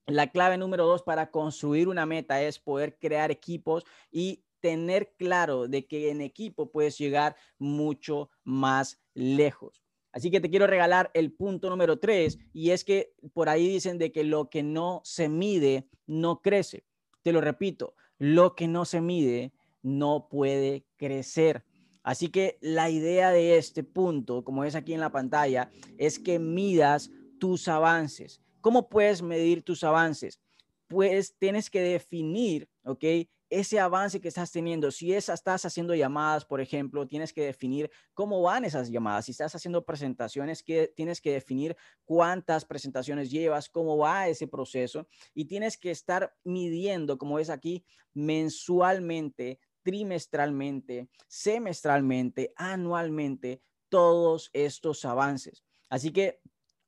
La 0.06 0.32
clave 0.32 0.56
número 0.58 0.86
dos 0.86 1.02
para 1.02 1.30
construir 1.30 1.88
una 1.88 2.06
meta 2.06 2.42
es 2.42 2.58
poder 2.58 2.98
crear 2.98 3.30
equipos 3.30 3.84
y 4.10 4.44
tener 4.60 5.14
claro 5.16 5.68
de 5.68 5.86
que 5.86 6.10
en 6.10 6.20
equipo 6.20 6.70
puedes 6.72 6.98
llegar 6.98 7.36
mucho 7.58 8.30
más 8.44 9.00
lejos. 9.14 9.82
Así 10.12 10.30
que 10.30 10.40
te 10.40 10.50
quiero 10.50 10.66
regalar 10.66 11.10
el 11.14 11.32
punto 11.32 11.70
número 11.70 11.98
tres 12.00 12.38
y 12.52 12.70
es 12.70 12.84
que 12.84 13.14
por 13.32 13.48
ahí 13.48 13.68
dicen 13.68 13.98
de 13.98 14.10
que 14.10 14.24
lo 14.24 14.50
que 14.50 14.62
no 14.62 15.00
se 15.04 15.28
mide 15.28 15.88
no 16.06 16.42
crece. 16.42 16.84
Te 17.22 17.32
lo 17.32 17.40
repito, 17.40 17.94
lo 18.20 18.54
que 18.54 18.68
no 18.68 18.84
se 18.84 19.00
mide 19.00 19.52
no 19.82 20.28
puede 20.28 20.84
crecer. 20.98 21.64
Así 22.02 22.28
que 22.28 22.58
la 22.60 22.90
idea 22.90 23.30
de 23.30 23.56
este 23.56 23.82
punto, 23.82 24.44
como 24.44 24.64
es 24.64 24.74
aquí 24.74 24.92
en 24.92 25.00
la 25.00 25.10
pantalla, 25.10 25.70
es 25.98 26.18
que 26.18 26.38
midas 26.38 27.10
tus 27.38 27.66
avances. 27.66 28.42
¿Cómo 28.60 28.90
puedes 28.90 29.22
medir 29.22 29.62
tus 29.62 29.82
avances? 29.84 30.38
Pues 30.86 31.34
tienes 31.38 31.70
que 31.70 31.80
definir, 31.80 32.68
¿ok? 32.84 33.04
Ese 33.50 33.80
avance 33.80 34.20
que 34.20 34.28
estás 34.28 34.52
teniendo. 34.52 34.90
Si 34.90 35.12
es, 35.12 35.28
estás 35.28 35.64
haciendo 35.64 35.94
llamadas, 35.94 36.44
por 36.44 36.60
ejemplo, 36.60 37.06
tienes 37.06 37.32
que 37.32 37.42
definir 37.42 37.90
cómo 38.14 38.40
van 38.40 38.64
esas 38.64 38.90
llamadas. 38.90 39.26
Si 39.26 39.32
estás 39.32 39.54
haciendo 39.54 39.84
presentaciones, 39.84 40.62
que 40.62 40.92
tienes 40.96 41.20
que 41.20 41.32
definir 41.32 41.76
cuántas 42.04 42.64
presentaciones 42.64 43.30
llevas, 43.30 43.68
cómo 43.68 43.98
va 43.98 44.28
ese 44.28 44.46
proceso 44.46 45.08
y 45.34 45.46
tienes 45.46 45.76
que 45.76 45.90
estar 45.90 46.34
midiendo, 46.44 47.18
como 47.18 47.38
es 47.38 47.50
aquí, 47.50 47.84
mensualmente, 48.14 49.58
trimestralmente, 49.82 51.08
semestralmente, 51.26 52.52
anualmente, 52.56 53.62
todos 53.88 54.50
estos 54.52 55.04
avances. 55.04 55.64
Así 55.88 56.12
que 56.12 56.40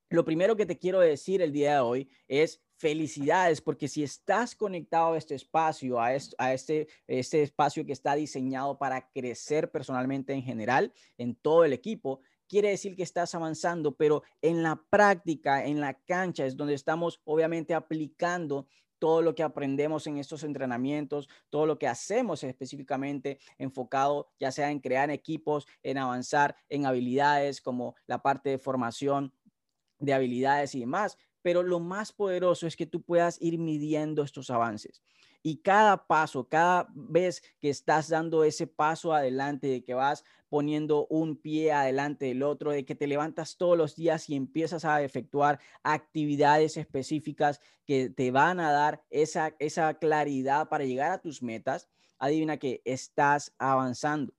lo 0.09 0.25
primero 0.25 0.57
que 0.57 0.67
te 0.67 0.79
quiero 0.79 1.01
decir 1.01 1.43
el 1.43 1.53
día 1.53 1.75
de 1.75 1.81
hoy 1.81 2.11
es 2.29 2.63
felicidades, 2.83 3.61
porque 3.61 3.87
si 3.87 4.03
estás 4.03 4.57
conectado 4.57 5.13
a 5.13 5.17
este 5.17 5.37
espacio, 5.37 6.01
a, 6.01 6.13
este, 6.13 6.89
este 7.07 7.41
espacio 7.41 7.87
que 7.87 7.93
está 7.93 8.17
diseñado 8.17 8.77
para 8.77 9.09
crecer 9.13 9.71
personalmente 9.71 10.33
en 10.33 10.43
general, 10.43 10.93
en 11.17 11.37
todo 11.37 11.65
el 11.65 11.75
equipo, 11.75 12.23
quiere 12.49 12.71
decir 12.71 12.97
que 12.97 13.05
estás 13.05 13.37
avanzando, 13.37 13.95
pero 13.95 14.25
en 14.43 14.65
la 14.65 14.83
práctica, 14.91 15.65
en 15.65 15.81
la 15.81 15.95
cancha, 15.95 16.45
es 16.45 16.57
donde 16.57 16.75
estamos 16.75 17.21
obviamente 17.23 17.73
aplicando 17.73 18.67
todo 18.99 19.23
lo 19.23 19.37
que 19.37 19.45
aprendemos 19.45 20.09
en 20.09 20.19
estos 20.19 20.43
entrenamientos, 20.43 21.29
todo 21.51 21.67
lo 21.67 21.79
que 21.79 21.87
hacemos 21.87 22.43
específicamente 22.43 23.39
enfocado 23.59 24.33
ya 24.41 24.51
sea 24.51 24.73
en 24.73 24.81
crear 24.81 25.09
equipos, 25.11 25.69
en 25.85 25.99
avanzar 25.99 26.57
en 26.69 26.87
habilidades 26.87 27.61
como 27.61 27.95
la 28.09 28.23
parte 28.23 28.51
de 28.51 28.59
formación 28.59 29.33
de 30.01 30.15
habilidades 30.15 30.75
y 30.75 30.81
demás, 30.81 31.17
pero 31.43 31.63
lo 31.63 31.81
más 31.81 32.13
poderoso 32.13 32.67
es 32.67 32.77
que 32.77 32.87
tú 32.87 33.03
puedas 33.03 33.41
ir 33.41 33.59
midiendo 33.59 34.23
estos 34.23 34.51
avances. 34.51 35.03
Y 35.45 35.57
cada 35.57 36.07
paso, 36.07 36.49
cada 36.49 36.89
vez 36.95 37.43
que 37.61 37.69
estás 37.69 38.09
dando 38.09 38.45
ese 38.45 38.69
paso 38.69 39.13
adelante, 39.13 39.67
de 39.67 39.83
que 39.83 39.93
vas 39.93 40.25
poniendo 40.49 41.07
un 41.09 41.37
pie 41.37 41.73
adelante 41.73 42.27
del 42.27 42.45
otro, 42.45 42.71
de 42.71 42.85
que 42.85 42.95
te 42.95 43.09
levantas 43.09 43.57
todos 43.57 43.77
los 43.77 43.97
días 43.97 44.29
y 44.31 44.37
empiezas 44.37 44.85
a 44.85 45.03
efectuar 45.03 45.59
actividades 45.83 46.77
específicas 46.77 47.61
que 47.85 48.09
te 48.09 48.31
van 48.31 48.61
a 48.61 48.71
dar 48.71 49.03
esa, 49.11 49.57
esa 49.59 49.95
claridad 49.95 50.69
para 50.69 50.85
llegar 50.85 51.11
a 51.11 51.21
tus 51.21 51.43
metas, 51.43 51.89
adivina 52.19 52.59
que 52.59 52.81
estás 52.85 53.53
avanzando. 53.59 54.35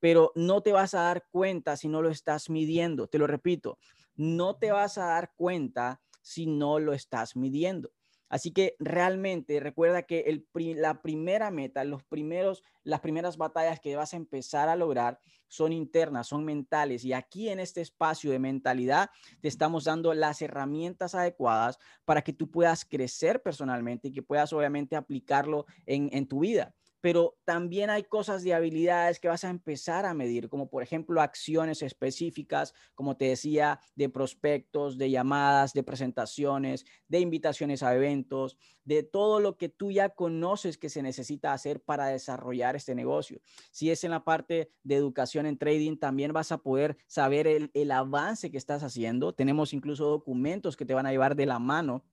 Pero 0.00 0.32
no 0.34 0.62
te 0.62 0.72
vas 0.72 0.94
a 0.94 1.02
dar 1.02 1.26
cuenta 1.30 1.76
si 1.76 1.86
no 1.86 2.02
lo 2.02 2.10
estás 2.10 2.50
midiendo. 2.50 3.06
Te 3.06 3.18
lo 3.18 3.28
repito, 3.28 3.78
no 4.16 4.56
te 4.56 4.72
vas 4.72 4.98
a 4.98 5.06
dar 5.06 5.32
cuenta 5.36 6.00
si 6.28 6.46
no 6.46 6.78
lo 6.78 6.92
estás 6.92 7.36
midiendo. 7.36 7.90
Así 8.28 8.52
que 8.52 8.76
realmente 8.78 9.58
recuerda 9.60 10.02
que 10.02 10.20
el, 10.20 10.46
la 10.78 11.00
primera 11.00 11.50
meta, 11.50 11.82
los 11.84 12.04
primeros, 12.04 12.62
las 12.84 13.00
primeras 13.00 13.38
batallas 13.38 13.80
que 13.80 13.96
vas 13.96 14.12
a 14.12 14.18
empezar 14.18 14.68
a 14.68 14.76
lograr 14.76 15.18
son 15.46 15.72
internas, 15.72 16.26
son 16.26 16.44
mentales. 16.44 17.06
Y 17.06 17.14
aquí 17.14 17.48
en 17.48 17.60
este 17.60 17.80
espacio 17.80 18.30
de 18.30 18.38
mentalidad 18.38 19.08
te 19.40 19.48
estamos 19.48 19.84
dando 19.84 20.12
las 20.12 20.42
herramientas 20.42 21.14
adecuadas 21.14 21.78
para 22.04 22.20
que 22.20 22.34
tú 22.34 22.50
puedas 22.50 22.84
crecer 22.84 23.40
personalmente 23.42 24.08
y 24.08 24.12
que 24.12 24.22
puedas 24.22 24.52
obviamente 24.52 24.96
aplicarlo 24.96 25.64
en, 25.86 26.10
en 26.12 26.28
tu 26.28 26.40
vida 26.40 26.74
pero 27.00 27.36
también 27.44 27.90
hay 27.90 28.04
cosas 28.04 28.42
de 28.42 28.54
habilidades 28.54 29.20
que 29.20 29.28
vas 29.28 29.44
a 29.44 29.50
empezar 29.50 30.04
a 30.04 30.14
medir, 30.14 30.48
como 30.48 30.68
por 30.68 30.82
ejemplo 30.82 31.20
acciones 31.20 31.82
específicas, 31.82 32.74
como 32.94 33.16
te 33.16 33.26
decía, 33.26 33.80
de 33.94 34.08
prospectos, 34.08 34.98
de 34.98 35.10
llamadas, 35.10 35.72
de 35.72 35.82
presentaciones, 35.82 36.84
de 37.08 37.20
invitaciones 37.20 37.82
a 37.82 37.94
eventos, 37.94 38.58
de 38.84 39.02
todo 39.02 39.40
lo 39.40 39.56
que 39.56 39.68
tú 39.68 39.90
ya 39.90 40.08
conoces 40.08 40.78
que 40.78 40.88
se 40.88 41.02
necesita 41.02 41.52
hacer 41.52 41.82
para 41.82 42.06
desarrollar 42.06 42.74
este 42.74 42.94
negocio. 42.94 43.40
Si 43.70 43.90
es 43.90 44.02
en 44.04 44.10
la 44.10 44.24
parte 44.24 44.70
de 44.82 44.96
educación 44.96 45.46
en 45.46 45.58
trading, 45.58 45.98
también 45.98 46.32
vas 46.32 46.52
a 46.52 46.58
poder 46.58 46.96
saber 47.06 47.46
el, 47.46 47.70
el 47.74 47.90
avance 47.90 48.50
que 48.50 48.58
estás 48.58 48.82
haciendo. 48.82 49.34
Tenemos 49.34 49.72
incluso 49.72 50.06
documentos 50.06 50.76
que 50.76 50.86
te 50.86 50.94
van 50.94 51.06
a 51.06 51.10
llevar 51.10 51.36
de 51.36 51.46
la 51.46 51.58
mano 51.58 52.04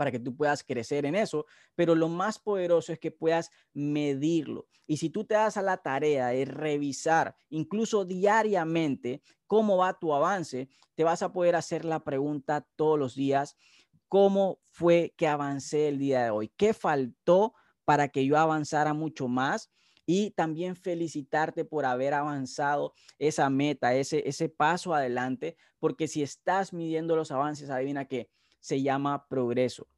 para 0.00 0.10
que 0.10 0.18
tú 0.18 0.34
puedas 0.34 0.64
crecer 0.64 1.04
en 1.04 1.14
eso, 1.14 1.44
pero 1.74 1.94
lo 1.94 2.08
más 2.08 2.38
poderoso 2.38 2.90
es 2.90 2.98
que 2.98 3.10
puedas 3.10 3.50
medirlo. 3.74 4.66
Y 4.86 4.96
si 4.96 5.10
tú 5.10 5.26
te 5.26 5.34
das 5.34 5.58
a 5.58 5.62
la 5.62 5.76
tarea 5.76 6.28
de 6.28 6.46
revisar, 6.46 7.36
incluso 7.50 8.06
diariamente, 8.06 9.20
cómo 9.46 9.76
va 9.76 9.98
tu 9.98 10.14
avance, 10.14 10.70
te 10.94 11.04
vas 11.04 11.20
a 11.20 11.34
poder 11.34 11.54
hacer 11.54 11.84
la 11.84 12.02
pregunta 12.02 12.66
todos 12.76 12.98
los 12.98 13.14
días, 13.14 13.58
¿cómo 14.08 14.62
fue 14.70 15.12
que 15.18 15.28
avancé 15.28 15.88
el 15.88 15.98
día 15.98 16.24
de 16.24 16.30
hoy? 16.30 16.50
¿Qué 16.56 16.72
faltó 16.72 17.52
para 17.84 18.08
que 18.08 18.24
yo 18.24 18.38
avanzara 18.38 18.94
mucho 18.94 19.28
más? 19.28 19.70
y 20.06 20.30
también 20.32 20.74
felicitarte 20.74 21.64
por 21.64 21.84
haber 21.84 22.14
avanzado 22.14 22.94
esa 23.18 23.48
meta, 23.48 23.94
ese, 23.94 24.26
ese 24.28 24.48
paso 24.48 24.92
adelante, 24.92 25.56
porque 25.78 26.08
si 26.08 26.22
estás 26.22 26.72
midiendo 26.72 27.14
los 27.14 27.30
avances, 27.30 27.70
adivina 27.70 28.06
que 28.06 28.28
se 28.60 28.82
llama 28.82 29.26
progreso. 29.26 29.88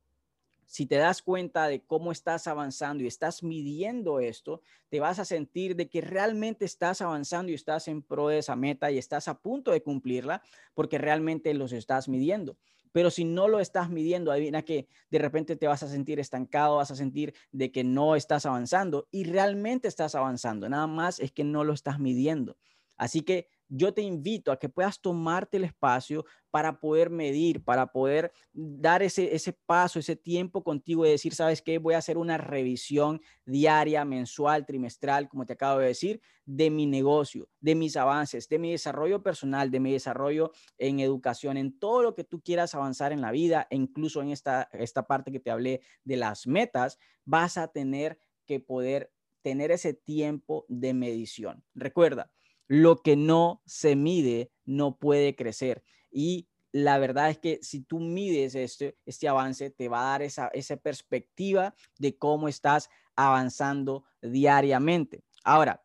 Si 0.72 0.86
te 0.86 0.96
das 0.96 1.20
cuenta 1.20 1.66
de 1.66 1.82
cómo 1.82 2.12
estás 2.12 2.46
avanzando 2.46 3.04
y 3.04 3.06
estás 3.06 3.42
midiendo 3.42 4.20
esto, 4.20 4.62
te 4.88 5.00
vas 5.00 5.18
a 5.18 5.26
sentir 5.26 5.76
de 5.76 5.90
que 5.90 6.00
realmente 6.00 6.64
estás 6.64 7.02
avanzando 7.02 7.52
y 7.52 7.54
estás 7.54 7.88
en 7.88 8.00
pro 8.00 8.28
de 8.28 8.38
esa 8.38 8.56
meta 8.56 8.90
y 8.90 8.96
estás 8.96 9.28
a 9.28 9.38
punto 9.38 9.70
de 9.70 9.82
cumplirla 9.82 10.42
porque 10.72 10.96
realmente 10.96 11.52
los 11.52 11.72
estás 11.72 12.08
midiendo. 12.08 12.56
Pero 12.92 13.10
si 13.10 13.24
no 13.24 13.48
lo 13.48 13.60
estás 13.60 13.90
midiendo, 13.90 14.32
adivina 14.32 14.62
que 14.62 14.86
de 15.10 15.18
repente 15.18 15.56
te 15.56 15.66
vas 15.66 15.82
a 15.82 15.88
sentir 15.88 16.20
estancado, 16.20 16.76
vas 16.76 16.90
a 16.90 16.96
sentir 16.96 17.34
de 17.50 17.70
que 17.70 17.84
no 17.84 18.16
estás 18.16 18.46
avanzando 18.46 19.08
y 19.10 19.24
realmente 19.24 19.88
estás 19.88 20.14
avanzando. 20.14 20.68
Nada 20.68 20.86
más 20.86 21.20
es 21.20 21.32
que 21.32 21.44
no 21.44 21.64
lo 21.64 21.72
estás 21.72 21.98
midiendo. 21.98 22.56
Así 22.96 23.22
que 23.22 23.48
yo 23.74 23.94
te 23.94 24.02
invito 24.02 24.52
a 24.52 24.58
que 24.58 24.68
puedas 24.68 25.00
tomarte 25.00 25.56
el 25.56 25.64
espacio 25.64 26.26
para 26.50 26.78
poder 26.78 27.08
medir, 27.08 27.64
para 27.64 27.86
poder 27.86 28.30
dar 28.52 29.02
ese, 29.02 29.34
ese 29.34 29.54
paso, 29.54 29.98
ese 29.98 30.14
tiempo 30.14 30.62
contigo 30.62 31.04
de 31.04 31.12
decir, 31.12 31.34
¿sabes 31.34 31.62
qué? 31.62 31.78
Voy 31.78 31.94
a 31.94 31.98
hacer 31.98 32.18
una 32.18 32.36
revisión 32.36 33.22
diaria, 33.46 34.04
mensual, 34.04 34.66
trimestral, 34.66 35.26
como 35.30 35.46
te 35.46 35.54
acabo 35.54 35.78
de 35.78 35.86
decir, 35.86 36.20
de 36.44 36.68
mi 36.68 36.84
negocio, 36.84 37.48
de 37.60 37.74
mis 37.74 37.96
avances, 37.96 38.46
de 38.46 38.58
mi 38.58 38.72
desarrollo 38.72 39.22
personal, 39.22 39.70
de 39.70 39.80
mi 39.80 39.92
desarrollo 39.92 40.52
en 40.76 41.00
educación, 41.00 41.56
en 41.56 41.78
todo 41.78 42.02
lo 42.02 42.14
que 42.14 42.24
tú 42.24 42.42
quieras 42.42 42.74
avanzar 42.74 43.10
en 43.12 43.22
la 43.22 43.30
vida, 43.30 43.66
e 43.70 43.76
incluso 43.76 44.20
en 44.20 44.28
esta, 44.28 44.68
esta 44.72 45.06
parte 45.06 45.32
que 45.32 45.40
te 45.40 45.50
hablé 45.50 45.80
de 46.04 46.16
las 46.16 46.46
metas, 46.46 46.98
vas 47.24 47.56
a 47.56 47.68
tener 47.68 48.18
que 48.44 48.60
poder 48.60 49.14
tener 49.40 49.70
ese 49.70 49.94
tiempo 49.94 50.66
de 50.68 50.92
medición. 50.94 51.64
Recuerda, 51.74 52.30
lo 52.68 53.02
que 53.02 53.16
no 53.16 53.62
se 53.66 53.96
mide 53.96 54.50
no 54.64 54.98
puede 54.98 55.34
crecer. 55.34 55.82
Y 56.10 56.48
la 56.72 56.98
verdad 56.98 57.30
es 57.30 57.38
que 57.38 57.58
si 57.62 57.82
tú 57.82 58.00
mides 58.00 58.54
este, 58.54 58.96
este 59.04 59.28
avance, 59.28 59.70
te 59.70 59.88
va 59.88 60.00
a 60.00 60.10
dar 60.12 60.22
esa, 60.22 60.48
esa 60.48 60.76
perspectiva 60.76 61.74
de 61.98 62.16
cómo 62.16 62.48
estás 62.48 62.88
avanzando 63.14 64.04
diariamente. 64.22 65.22
Ahora, 65.44 65.84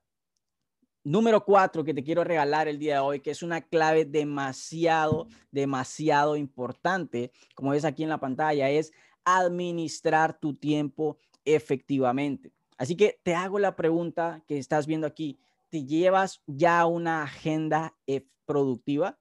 número 1.03 1.43
cuatro 1.43 1.83
que 1.83 1.93
te 1.93 2.03
quiero 2.03 2.23
regalar 2.23 2.67
el 2.67 2.79
día 2.79 2.95
de 2.95 2.99
hoy, 2.99 3.19
que 3.19 3.31
es 3.31 3.43
una 3.43 3.61
clave 3.61 4.05
demasiado, 4.05 5.27
demasiado 5.51 6.37
importante, 6.37 7.31
como 7.55 7.71
ves 7.71 7.85
aquí 7.85 8.03
en 8.03 8.09
la 8.09 8.19
pantalla, 8.19 8.69
es 8.69 8.91
administrar 9.25 10.39
tu 10.39 10.55
tiempo 10.55 11.17
efectivamente. 11.43 12.53
Así 12.77 12.95
que 12.95 13.19
te 13.23 13.35
hago 13.35 13.59
la 13.59 13.75
pregunta 13.75 14.43
que 14.47 14.57
estás 14.57 14.85
viendo 14.85 15.07
aquí 15.07 15.39
te 15.69 15.85
llevas 15.85 16.41
ya 16.47 16.85
una 16.85 17.23
agenda 17.23 17.97
productiva, 18.45 19.19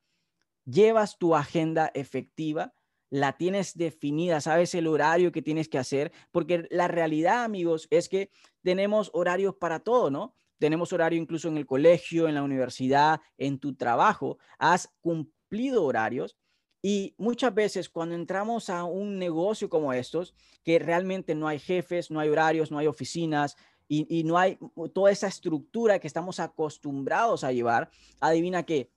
llevas 0.64 1.18
tu 1.18 1.34
agenda 1.34 1.90
efectiva, 1.94 2.74
la 3.10 3.36
tienes 3.36 3.74
definida, 3.76 4.40
sabes 4.40 4.74
el 4.74 4.86
horario 4.86 5.32
que 5.32 5.42
tienes 5.42 5.68
que 5.68 5.78
hacer, 5.78 6.12
porque 6.32 6.66
la 6.70 6.88
realidad, 6.88 7.44
amigos, 7.44 7.86
es 7.90 8.08
que 8.08 8.30
tenemos 8.62 9.10
horarios 9.14 9.54
para 9.56 9.80
todo, 9.80 10.10
¿no? 10.10 10.34
Tenemos 10.58 10.92
horario 10.92 11.20
incluso 11.20 11.48
en 11.48 11.56
el 11.58 11.66
colegio, 11.66 12.28
en 12.28 12.34
la 12.34 12.42
universidad, 12.42 13.20
en 13.38 13.58
tu 13.58 13.76
trabajo. 13.76 14.38
Has 14.58 14.88
cumplido 15.00 15.84
horarios 15.84 16.36
Y 16.82 17.14
muchas 17.18 17.52
veces 17.54 17.88
cuando 17.88 18.14
entramos 18.14 18.70
a 18.70 18.84
un 18.84 19.18
negocio 19.18 19.68
como 19.68 19.92
estos, 19.92 20.34
que 20.62 20.78
realmente 20.78 21.34
no 21.34 21.48
hay 21.48 21.58
jefes, 21.58 22.10
no 22.10 22.20
hay 22.20 22.28
horarios, 22.28 22.70
no 22.70 22.78
hay 22.78 22.86
oficinas, 22.86 23.56
y, 23.88 24.24
no 24.24 24.36
hay 24.36 24.58
toda 24.92 25.10
esa 25.10 25.28
estructura 25.28 25.98
que 25.98 26.06
estamos 26.06 26.40
acostumbrados 26.40 27.44
a 27.44 27.52
llevar, 27.52 27.90
adivina 28.20 28.64
que 28.64 28.90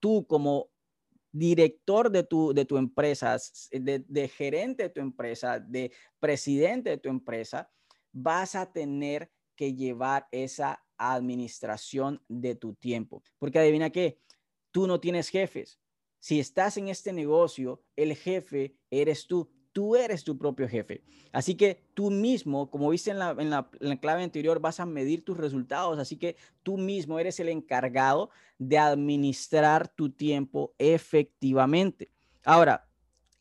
tú 0.00 0.26
como 0.26 0.70
director 1.32 2.10
de 2.10 2.24
tu, 2.24 2.52
de 2.52 2.64
tu 2.64 2.76
empresa, 2.76 3.36
de, 3.70 4.04
de, 4.06 4.28
gerente 4.28 4.84
de 4.84 4.88
tu 4.88 5.00
empresa, 5.00 5.60
de 5.60 5.92
presidente 6.18 6.90
de 6.90 6.98
tu 6.98 7.08
empresa, 7.08 7.70
vas 8.12 8.54
a 8.56 8.72
tener 8.72 9.30
que 9.54 9.74
llevar 9.74 10.26
esa 10.32 10.82
administración 10.96 12.22
de 12.28 12.56
tu 12.56 12.74
tiempo. 12.74 13.22
Porque 13.38 13.58
adivina 13.58 13.90
que 13.90 14.18
tú 14.72 14.86
no 14.86 15.00
tienes 15.00 15.28
jefes. 15.28 15.78
Si 16.18 16.40
estás 16.40 16.76
en 16.76 16.88
este 16.88 17.12
negocio, 17.12 17.82
el 17.96 18.14
jefe 18.14 18.76
eres 18.90 19.26
tú 19.26 19.50
tú 19.72 19.96
eres 19.96 20.24
tu 20.24 20.36
propio 20.36 20.68
jefe. 20.68 21.02
Así 21.32 21.54
que 21.54 21.82
tú 21.94 22.10
mismo, 22.10 22.70
como 22.70 22.90
viste 22.90 23.10
en 23.10 23.18
la, 23.18 23.70
clave 24.00 24.22
anterior, 24.22 24.60
vas 24.60 24.80
a 24.80 24.86
medir 24.86 25.24
tus 25.24 25.36
resultados. 25.36 25.98
Así 25.98 26.16
que 26.16 26.36
tú 26.62 26.76
mismo 26.76 27.18
eres 27.18 27.40
el 27.40 27.48
encargado 27.48 28.30
de 28.58 28.78
administrar 28.78 29.88
tu 29.88 30.10
tiempo 30.10 30.74
efectivamente. 30.78 32.10
Ahora, 32.44 32.88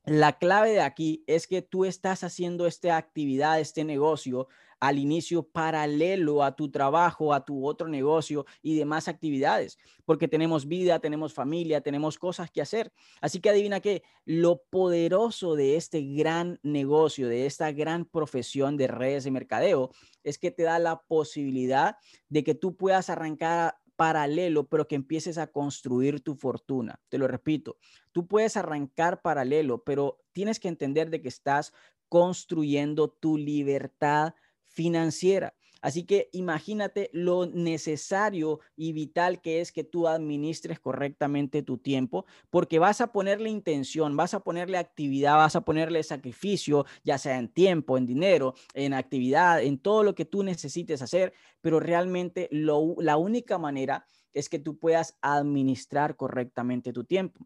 la 0.06 0.38
clave 0.38 0.72
de 0.72 0.82
aquí 0.82 1.24
es 1.28 1.48
que 1.48 1.62
tú 1.62 1.86
estás 1.86 2.24
haciendo 2.24 2.66
esta 2.68 2.98
actividad, 2.98 3.60
este 3.60 3.84
negocio, 3.84 4.48
al 4.80 4.98
inicio 4.98 5.44
paralelo 5.44 6.44
a 6.44 6.56
tu 6.56 6.72
trabajo, 6.72 7.34
a 7.34 7.44
tu 7.44 7.68
otro 7.68 7.88
negocio 7.88 8.46
y 8.62 8.78
demás 8.78 9.08
actividades, 9.08 9.78
porque 10.06 10.28
tenemos 10.28 10.68
vida, 10.68 11.00
tenemos 11.00 11.34
familia, 11.34 11.82
tenemos 11.82 12.18
cosas 12.18 12.50
que 12.50 12.62
hacer. 12.62 12.92
Así 13.22 13.40
que 13.40 13.50
adivina 13.50 13.80
que 13.80 14.04
lo 14.26 14.64
poderoso 14.70 15.56
de 15.56 15.76
este 15.76 16.02
gran 16.02 16.60
negocio, 16.64 17.28
de 17.28 17.46
esta 17.46 17.72
gran 17.72 18.06
profesión 18.06 18.78
de 18.78 18.88
redes 18.88 19.24
de 19.24 19.32
mercadeo, 19.32 19.92
es 20.24 20.38
que 20.38 20.52
te 20.52 20.64
da 20.64 20.80
la 20.80 21.02
posibilidad 21.02 21.98
de 22.30 22.44
que 22.44 22.56
tú 22.56 22.76
puedas 22.76 23.10
arrancar 23.10 23.76
paralelo, 24.00 24.66
pero 24.66 24.88
que 24.88 24.96
empieces 24.96 25.38
a 25.38 25.48
construir 25.48 26.22
tu 26.22 26.36
fortuna. 26.36 27.02
Te 27.10 27.18
lo 27.18 27.28
repito, 27.28 27.78
tú 28.14 28.28
puedes 28.28 28.56
arrancar 28.56 29.22
paralelo, 29.22 29.84
pero 29.84 30.22
tienes 30.32 30.58
que 30.58 30.70
entender 30.70 31.10
de 31.10 31.22
que 31.22 31.28
estás 31.28 31.74
construyendo 32.08 33.10
tu 33.10 33.38
libertad 33.38 34.34
financiera. 34.70 35.54
Así 35.82 36.04
que 36.04 36.30
imagínate 36.34 37.10
lo 37.14 37.46
necesario 37.46 38.60
y 38.76 38.92
vital 38.92 39.42
que 39.42 39.62
es 39.62 39.72
que 39.72 39.84
tú 39.84 40.08
administres 40.08 40.80
correctamente 40.80 41.64
tu 41.64 41.78
tiempo, 41.78 42.26
porque 42.50 42.80
vas 42.80 43.00
a 43.02 43.12
ponerle 43.14 43.50
intención, 43.50 44.18
vas 44.18 44.34
a 44.34 44.42
ponerle 44.42 44.78
actividad, 44.78 45.36
vas 45.36 45.56
a 45.56 45.62
ponerle 45.62 46.04
sacrificio, 46.04 46.86
ya 47.04 47.18
sea 47.18 47.38
en 47.38 47.48
tiempo, 47.48 47.98
en 47.98 48.06
dinero, 48.06 48.56
en 48.74 48.94
actividad, 48.94 49.64
en 49.64 49.80
todo 49.80 50.04
lo 50.04 50.16
que 50.16 50.26
tú 50.26 50.44
necesites 50.44 51.02
hacer, 51.02 51.34
pero 51.62 51.80
realmente 51.80 52.50
la 52.52 53.18
única 53.18 53.58
manera 53.58 54.06
es 54.34 54.50
que 54.50 54.60
tú 54.60 54.78
puedas 54.78 55.18
administrar 55.22 56.18
correctamente 56.18 56.92
tu 56.92 57.06
tiempo. 57.06 57.46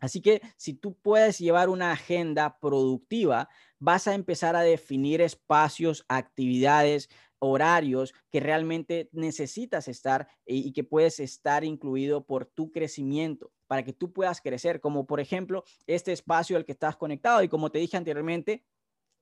Así 0.00 0.20
que 0.20 0.42
si 0.56 0.74
tú 0.74 0.96
puedes 1.00 1.38
llevar 1.38 1.68
una 1.68 1.92
agenda 1.92 2.58
productiva, 2.60 3.48
vas 3.78 4.06
a 4.08 4.14
empezar 4.14 4.56
a 4.56 4.62
definir 4.62 5.20
espacios, 5.20 6.04
actividades, 6.08 7.08
horarios 7.38 8.14
que 8.30 8.40
realmente 8.40 9.08
necesitas 9.12 9.88
estar 9.88 10.28
y 10.46 10.72
que 10.72 10.84
puedes 10.84 11.20
estar 11.20 11.64
incluido 11.64 12.24
por 12.24 12.46
tu 12.46 12.72
crecimiento 12.72 13.52
para 13.66 13.82
que 13.82 13.92
tú 13.92 14.12
puedas 14.12 14.40
crecer, 14.40 14.80
como 14.80 15.06
por 15.06 15.20
ejemplo 15.20 15.64
este 15.86 16.12
espacio 16.12 16.56
al 16.56 16.64
que 16.64 16.72
estás 16.72 16.96
conectado. 16.96 17.42
Y 17.42 17.48
como 17.48 17.70
te 17.70 17.78
dije 17.78 17.96
anteriormente, 17.96 18.64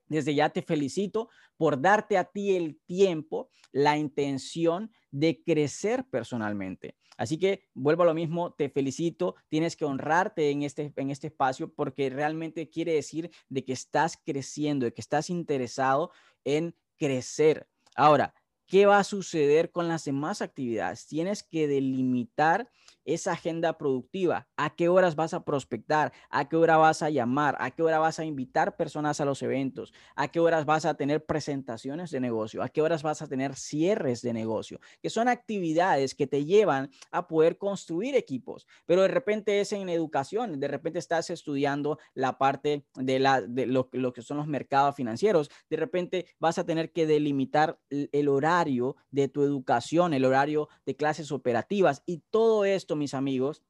desde 0.08 0.34
ya 0.34 0.50
te 0.50 0.62
felicito 0.62 1.28
por 1.56 1.80
darte 1.80 2.18
a 2.18 2.24
ti 2.24 2.56
el 2.56 2.80
tiempo, 2.86 3.48
la 3.72 3.96
intención 3.96 4.90
de 5.10 5.42
crecer 5.42 6.04
personalmente. 6.10 6.96
Así 7.16 7.38
que 7.38 7.68
vuelvo 7.74 8.02
a 8.02 8.06
lo 8.06 8.14
mismo, 8.14 8.52
te 8.52 8.68
felicito, 8.68 9.36
tienes 9.48 9.76
que 9.76 9.84
honrarte 9.84 10.50
en 10.50 10.62
este, 10.62 10.92
en 10.96 11.10
este 11.10 11.28
espacio 11.28 11.72
porque 11.72 12.10
realmente 12.10 12.68
quiere 12.68 12.94
decir 12.94 13.30
de 13.48 13.64
que 13.64 13.72
estás 13.72 14.18
creciendo, 14.24 14.84
de 14.84 14.92
que 14.92 15.00
estás 15.00 15.30
interesado 15.30 16.10
en 16.44 16.74
crecer. 16.96 17.68
Ahora, 17.94 18.34
¿qué 18.66 18.86
va 18.86 18.98
a 18.98 19.04
suceder 19.04 19.70
con 19.70 19.86
las 19.86 20.04
demás 20.04 20.42
actividades? 20.42 21.06
Tienes 21.06 21.42
que 21.42 21.68
delimitar 21.68 22.68
esa 23.04 23.32
agenda 23.32 23.76
productiva, 23.78 24.48
a 24.56 24.74
qué 24.74 24.88
horas 24.88 25.16
vas 25.16 25.34
a 25.34 25.44
prospectar, 25.44 26.12
a 26.30 26.48
qué 26.48 26.56
hora 26.56 26.76
vas 26.76 27.02
a 27.02 27.10
llamar, 27.10 27.56
a 27.58 27.70
qué 27.70 27.82
hora 27.82 27.98
vas 27.98 28.18
a 28.18 28.24
invitar 28.24 28.76
personas 28.76 29.20
a 29.20 29.24
los 29.24 29.42
eventos, 29.42 29.92
a 30.16 30.28
qué 30.28 30.40
horas 30.40 30.64
vas 30.64 30.84
a 30.84 30.94
tener 30.94 31.24
presentaciones 31.24 32.10
de 32.10 32.20
negocio, 32.20 32.62
a 32.62 32.68
qué 32.68 32.82
horas 32.82 33.02
vas 33.02 33.22
a 33.22 33.28
tener 33.28 33.54
cierres 33.56 34.22
de 34.22 34.32
negocio, 34.32 34.80
que 35.02 35.10
son 35.10 35.28
actividades 35.28 36.14
que 36.14 36.26
te 36.26 36.44
llevan 36.44 36.90
a 37.10 37.28
poder 37.28 37.58
construir 37.58 38.14
equipos, 38.14 38.66
pero 38.86 39.02
de 39.02 39.08
repente 39.08 39.60
es 39.60 39.72
en 39.72 39.88
educación, 39.88 40.58
de 40.58 40.68
repente 40.68 40.98
estás 40.98 41.30
estudiando 41.30 41.98
la 42.14 42.38
parte 42.38 42.86
de, 42.94 43.18
la, 43.18 43.40
de 43.40 43.66
lo, 43.66 43.88
lo 43.92 44.12
que 44.12 44.22
son 44.22 44.36
los 44.38 44.46
mercados 44.46 44.94
financieros, 44.94 45.50
de 45.68 45.76
repente 45.76 46.26
vas 46.38 46.58
a 46.58 46.64
tener 46.64 46.92
que 46.92 47.06
delimitar 47.06 47.78
el 47.90 48.28
horario 48.28 48.96
de 49.10 49.28
tu 49.28 49.42
educación, 49.42 50.14
el 50.14 50.24
horario 50.24 50.68
de 50.86 50.96
clases 50.96 51.32
operativas 51.32 52.02
y 52.06 52.22
todo 52.30 52.64
esto 52.64 52.93
mis 52.96 53.14
amigos, 53.14 53.62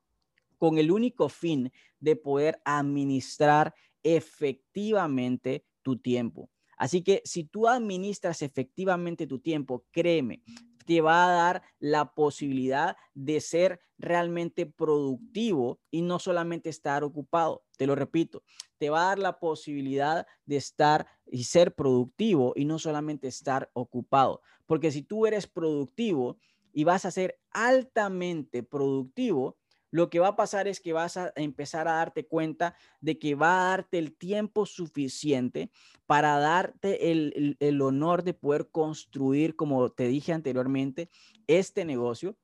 con 0.58 0.78
el 0.78 0.90
único 0.90 1.28
fin 1.28 1.72
de 2.00 2.16
poder 2.16 2.60
administrar 2.64 3.74
efectivamente 4.02 5.64
tu 5.82 5.98
tiempo. 5.98 6.50
Así 6.76 7.02
que 7.02 7.22
si 7.24 7.44
tú 7.44 7.68
administras 7.68 8.42
efectivamente 8.42 9.26
tu 9.26 9.38
tiempo, 9.38 9.84
créeme, 9.90 10.42
te 10.86 11.00
va 11.00 11.26
a 11.26 11.32
dar 11.32 11.62
la 11.78 12.14
posibilidad 12.14 12.96
de 13.14 13.40
ser 13.40 13.80
realmente 13.98 14.66
productivo 14.66 15.80
y 15.90 16.02
no 16.02 16.18
solamente 16.18 16.68
estar 16.68 17.04
ocupado. 17.04 17.64
Te 17.76 17.86
lo 17.86 17.94
repito, 17.94 18.42
te 18.78 18.90
va 18.90 19.02
a 19.02 19.06
dar 19.06 19.18
la 19.18 19.38
posibilidad 19.38 20.26
de 20.44 20.56
estar 20.56 21.06
y 21.26 21.44
ser 21.44 21.74
productivo 21.74 22.52
y 22.56 22.64
no 22.64 22.78
solamente 22.78 23.28
estar 23.28 23.70
ocupado. 23.72 24.42
Porque 24.66 24.90
si 24.90 25.02
tú 25.02 25.26
eres 25.26 25.46
productivo, 25.46 26.38
y 26.74 26.84
vas 26.84 27.04
a 27.04 27.10
ser 27.10 27.38
altamente 27.52 28.62
productivo, 28.62 29.56
lo 29.90 30.10
que 30.10 30.18
va 30.18 30.28
a 30.28 30.36
pasar 30.36 30.66
es 30.66 30.80
que 30.80 30.92
vas 30.92 31.16
a 31.16 31.32
empezar 31.36 31.86
a 31.86 31.92
darte 31.92 32.26
cuenta 32.26 32.74
de 33.00 33.16
que 33.16 33.36
va 33.36 33.60
a 33.60 33.68
darte 33.70 33.98
el 33.98 34.16
tiempo 34.16 34.66
suficiente 34.66 35.70
para 36.06 36.36
darte 36.40 37.12
el, 37.12 37.56
el, 37.60 37.80
honor 37.80 38.24
de 38.24 38.34
poder 38.34 38.68
construir, 38.72 39.54
como 39.54 39.90
te 39.90 40.08
dije 40.08 40.32
anteriormente, 40.32 41.10
este 41.46 41.84
negocio 41.84 42.36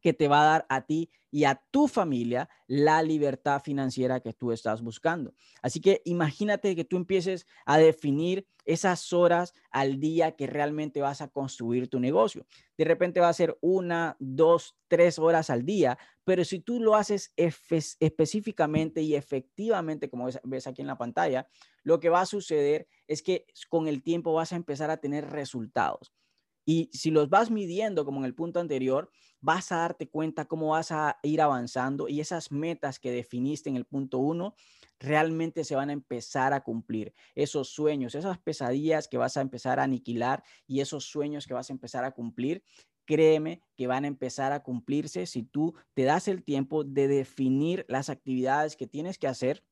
que 0.00 0.12
te 0.12 0.28
va 0.28 0.42
a 0.42 0.50
dar 0.52 0.66
a 0.68 0.86
ti 0.86 1.10
y 1.30 1.44
a 1.44 1.62
tu 1.70 1.88
familia 1.88 2.48
la 2.66 3.02
libertad 3.02 3.60
financiera 3.62 4.20
que 4.20 4.32
tú 4.32 4.52
estás 4.52 4.82
buscando. 4.82 5.34
Así 5.62 5.80
que 5.80 6.00
imagínate 6.04 6.74
que 6.74 6.84
tú 6.84 6.96
empieces 6.96 7.46
a 7.66 7.78
definir 7.78 8.46
esas 8.64 9.12
horas 9.12 9.54
al 9.70 9.98
día 9.98 10.36
que 10.36 10.46
realmente 10.46 11.00
vas 11.00 11.20
a 11.20 11.28
construir 11.28 11.88
tu 11.88 12.00
negocio. 12.00 12.46
De 12.76 12.84
repente 12.84 13.20
va 13.20 13.28
a 13.28 13.34
ser 13.34 13.56
una, 13.60 14.16
dos, 14.18 14.76
tres 14.88 15.18
horas 15.18 15.50
al 15.50 15.64
día, 15.64 15.98
pero 16.24 16.44
si 16.44 16.60
tú 16.60 16.80
lo 16.80 16.94
haces 16.94 17.32
específicamente 17.36 19.00
y 19.00 19.14
efectivamente, 19.14 20.10
como 20.10 20.28
ves 20.44 20.66
aquí 20.66 20.82
en 20.82 20.88
la 20.88 20.98
pantalla, 20.98 21.48
lo 21.82 22.00
que 22.00 22.10
va 22.10 22.20
a 22.20 22.26
suceder 22.26 22.86
es 23.06 23.22
que 23.22 23.46
con 23.70 23.88
el 23.88 24.02
tiempo 24.02 24.34
vas 24.34 24.52
a 24.52 24.56
empezar 24.56 24.90
a 24.90 24.98
tener 24.98 25.30
resultados. 25.30 26.12
Y 26.70 26.90
si 26.92 27.10
los 27.10 27.30
vas 27.30 27.50
midiendo, 27.50 28.04
como 28.04 28.18
en 28.18 28.26
el 28.26 28.34
punto 28.34 28.60
anterior, 28.60 29.10
vas 29.40 29.72
a 29.72 29.76
darte 29.78 30.10
cuenta 30.10 30.44
cómo 30.44 30.68
vas 30.70 30.92
a 30.92 31.18
ir 31.22 31.40
avanzando 31.40 32.08
y 32.08 32.20
esas 32.20 32.52
metas 32.52 32.98
que 33.00 33.10
definiste 33.10 33.70
en 33.70 33.76
el 33.76 33.86
punto 33.86 34.18
uno 34.18 34.54
realmente 34.98 35.64
se 35.64 35.76
van 35.76 35.88
a 35.88 35.94
empezar 35.94 36.52
a 36.52 36.62
cumplir. 36.62 37.14
Esos 37.34 37.68
sueños, 37.70 38.14
esas 38.14 38.38
pesadillas 38.38 39.08
que 39.08 39.16
vas 39.16 39.38
a 39.38 39.40
empezar 39.40 39.80
a 39.80 39.84
aniquilar 39.84 40.42
y 40.66 40.80
esos 40.80 41.04
sueños 41.04 41.46
que 41.46 41.54
vas 41.54 41.70
a 41.70 41.72
empezar 41.72 42.04
a 42.04 42.10
cumplir, 42.12 42.62
créeme 43.06 43.62
que 43.74 43.86
van 43.86 44.04
a 44.04 44.08
empezar 44.08 44.52
a 44.52 44.62
cumplirse 44.62 45.24
si 45.26 45.44
tú 45.44 45.74
te 45.94 46.02
das 46.04 46.28
el 46.28 46.44
tiempo 46.44 46.84
de 46.84 47.08
definir 47.08 47.86
las 47.88 48.10
actividades 48.10 48.76
que 48.76 48.86
tienes 48.86 49.16
que 49.16 49.26
hacer 49.28 49.64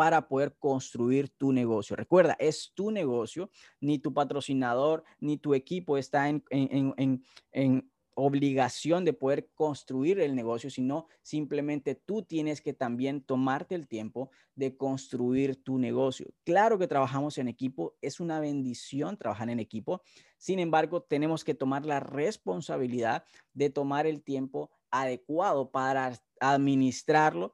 para 0.00 0.28
poder 0.28 0.56
construir 0.58 1.28
tu 1.28 1.52
negocio. 1.52 1.94
Recuerda, 1.94 2.34
es 2.38 2.72
tu 2.74 2.90
negocio, 2.90 3.50
ni 3.82 3.98
tu 3.98 4.14
patrocinador, 4.14 5.04
ni 5.18 5.36
tu 5.36 5.52
equipo 5.52 5.98
está 5.98 6.30
en, 6.30 6.42
en, 6.48 7.90
obligación 8.14 9.04
de 9.04 9.12
poder 9.12 9.50
construir 9.52 10.18
el 10.20 10.34
negocio, 10.34 10.70
sino 10.70 11.06
simplemente 11.20 11.94
tú 11.94 12.22
tienes 12.22 12.62
que 12.62 12.72
también 12.72 13.20
tomarte 13.20 13.74
el 13.74 13.88
tiempo 13.88 14.30
de 14.54 14.74
construir 14.74 15.62
tu 15.62 15.76
negocio. 15.76 16.32
Claro 16.44 16.78
que 16.78 16.88
trabajamos 16.88 17.36
en 17.36 17.48
equipo, 17.48 17.94
es 18.00 18.20
una 18.20 18.40
bendición 18.40 19.18
trabajar 19.18 19.50
en 19.50 19.60
equipo, 19.60 20.00
sin 20.38 20.60
embargo, 20.60 21.02
tenemos 21.02 21.44
que 21.44 21.52
tomar 21.52 21.84
la 21.84 22.00
responsabilidad 22.00 23.24
de 23.52 23.68
tomar 23.68 24.06
el 24.06 24.22
tiempo 24.22 24.70
adecuado 24.90 25.70
para 25.70 26.18
administrarlo 26.40 27.52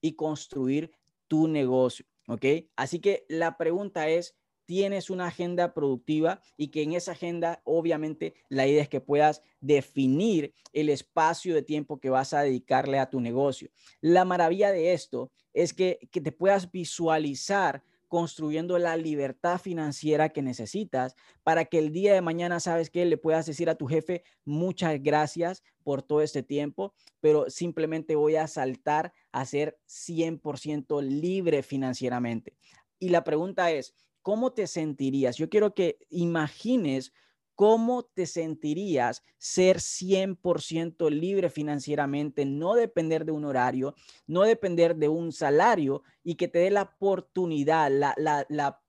y 0.00 0.14
construir 0.14 0.92
tu 1.28 1.46
negocio, 1.46 2.06
¿ok? 2.26 2.44
Así 2.76 2.98
que 2.98 3.24
la 3.28 3.56
pregunta 3.56 4.08
es, 4.08 4.36
tienes 4.68 5.08
una 5.08 5.28
agenda 5.28 5.72
productiva 5.72 6.42
y 6.58 6.68
que 6.68 6.82
en 6.82 6.92
esa 6.92 7.12
agenda, 7.12 7.62
obviamente, 7.64 8.34
la 8.50 8.66
idea 8.66 8.82
es 8.82 8.88
que 8.90 9.00
puedas 9.00 9.42
definir 9.60 10.52
el 10.74 10.90
espacio 10.90 11.54
de 11.54 11.62
tiempo 11.62 12.00
que 12.00 12.10
vas 12.10 12.34
a 12.34 12.42
dedicarle 12.42 12.98
a 12.98 13.08
tu 13.08 13.20
negocio. 13.20 13.70
La 14.02 14.26
maravilla 14.26 14.70
de 14.70 14.92
esto 14.92 15.32
es 15.54 15.72
que, 15.72 15.98
que 16.10 16.20
te 16.20 16.32
puedas 16.32 16.70
visualizar 16.70 17.82
construyendo 18.08 18.78
la 18.78 18.96
libertad 18.96 19.60
financiera 19.60 20.30
que 20.30 20.42
necesitas 20.42 21.14
para 21.42 21.66
que 21.66 21.78
el 21.78 21.92
día 21.92 22.14
de 22.14 22.22
mañana, 22.22 22.58
sabes 22.58 22.90
que 22.90 23.04
le 23.04 23.18
puedas 23.18 23.46
decir 23.46 23.70
a 23.70 23.76
tu 23.76 23.86
jefe, 23.86 24.24
muchas 24.44 25.00
gracias 25.02 25.62
por 25.84 26.02
todo 26.02 26.22
este 26.22 26.42
tiempo, 26.42 26.94
pero 27.20 27.48
simplemente 27.48 28.16
voy 28.16 28.36
a 28.36 28.46
saltar 28.46 29.12
a 29.30 29.44
ser 29.44 29.78
100% 29.86 31.02
libre 31.02 31.62
financieramente. 31.62 32.56
Y 32.98 33.10
la 33.10 33.24
pregunta 33.24 33.70
es, 33.70 33.94
¿cómo 34.22 34.52
te 34.52 34.66
sentirías? 34.66 35.36
Yo 35.36 35.48
quiero 35.48 35.74
que 35.74 35.98
imagines 36.08 37.12
¿Cómo 37.58 38.04
te 38.04 38.26
sentirías 38.26 39.24
ser 39.36 39.80
100% 39.80 41.10
libre 41.10 41.50
financieramente, 41.50 42.44
no 42.44 42.76
depender 42.76 43.24
de 43.24 43.32
un 43.32 43.44
horario, 43.44 43.96
no 44.28 44.42
depender 44.42 44.94
de 44.94 45.08
un 45.08 45.32
salario 45.32 46.04
y 46.22 46.36
que 46.36 46.46
te 46.46 46.60
dé 46.60 46.70
la 46.70 46.82
oportunidad, 46.82 47.90
la, 47.90 48.14
la, 48.16 48.46
la, 48.48 48.80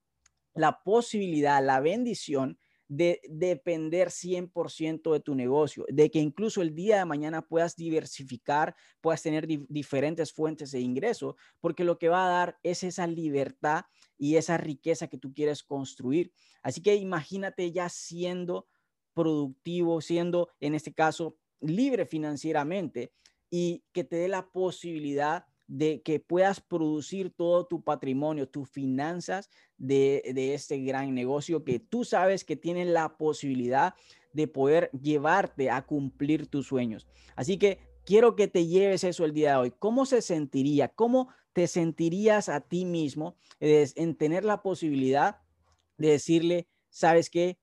la 0.54 0.84
posibilidad, 0.84 1.66
la 1.66 1.80
bendición 1.80 2.60
de 2.90 3.22
depender 3.30 4.10
100% 4.10 5.14
de 5.14 5.20
tu 5.20 5.36
negocio, 5.36 5.86
de 5.90 6.10
que 6.10 6.20
incluso 6.20 6.64
el 6.64 6.74
día 6.74 6.98
de 6.98 7.06
mañana 7.06 7.44
puedas 7.44 7.76
diversificar, 7.76 8.76
puedas 9.00 9.22
tener 9.22 9.48
diferentes 9.48 10.34
fuentes 10.34 10.72
de 10.72 10.82
ingreso, 10.82 11.38
porque 11.62 11.84
lo 11.84 12.00
que 12.00 12.10
va 12.10 12.26
a 12.26 12.30
dar 12.30 12.60
es 12.64 12.84
esa 12.84 13.06
libertad 13.06 13.86
y 14.18 14.38
esa 14.38 14.58
riqueza 14.58 15.08
que 15.08 15.20
tú 15.20 15.32
quieres 15.32 15.64
construir. 15.64 16.34
Así 16.64 16.82
que 16.82 16.96
imagínate 16.96 17.72
ya 17.72 17.90
siendo 17.90 18.68
productivo, 19.14 20.02
siendo 20.02 20.50
en 20.60 20.74
este 20.74 20.92
caso 20.92 21.38
libre 21.62 22.08
financieramente 22.08 23.14
y 23.52 23.84
que 23.92 24.04
te 24.04 24.16
dé 24.16 24.28
la 24.30 24.50
posibilidad 24.50 25.46
de 25.70 26.02
que 26.02 26.20
puedas 26.20 26.60
producir 26.60 27.30
todo 27.30 27.68
tu 27.68 27.84
patrimonio, 27.84 28.50
tus 28.50 28.68
finanzas 28.68 29.52
de, 29.78 30.24
este 30.56 30.80
gran 30.80 31.14
negocio 31.14 31.64
que 31.64 31.80
tú 31.80 32.04
sabes 32.04 32.44
que 32.44 32.56
tiene 32.56 32.86
la 32.86 33.18
posibilidad 33.18 33.94
de 34.34 34.48
poder 34.48 34.90
llevarte 35.00 35.70
a 35.70 35.86
cumplir 35.86 36.48
tus 36.48 36.66
sueños. 36.66 37.08
Así 37.36 37.60
que 37.60 37.78
quiero 38.04 38.36
que 38.36 38.48
te 38.48 38.66
lleves 38.66 39.04
eso 39.04 39.26
el 39.26 39.34
día 39.34 39.52
de 39.52 39.58
hoy. 39.58 39.74
¿Cómo 39.78 40.08
se 40.08 40.24
sentiría? 40.24 40.88
¿Cómo 40.88 41.30
te 41.54 41.68
sentirías 41.68 42.50
a 42.50 42.62
ti 42.62 42.84
mismo 42.84 43.36
en 43.60 44.16
tener 44.16 44.46
la 44.46 44.64
posibilidad 44.64 45.38
de 45.98 46.10
decirle, 46.10 46.68
sabes 46.90 47.30
qué, 47.30 47.60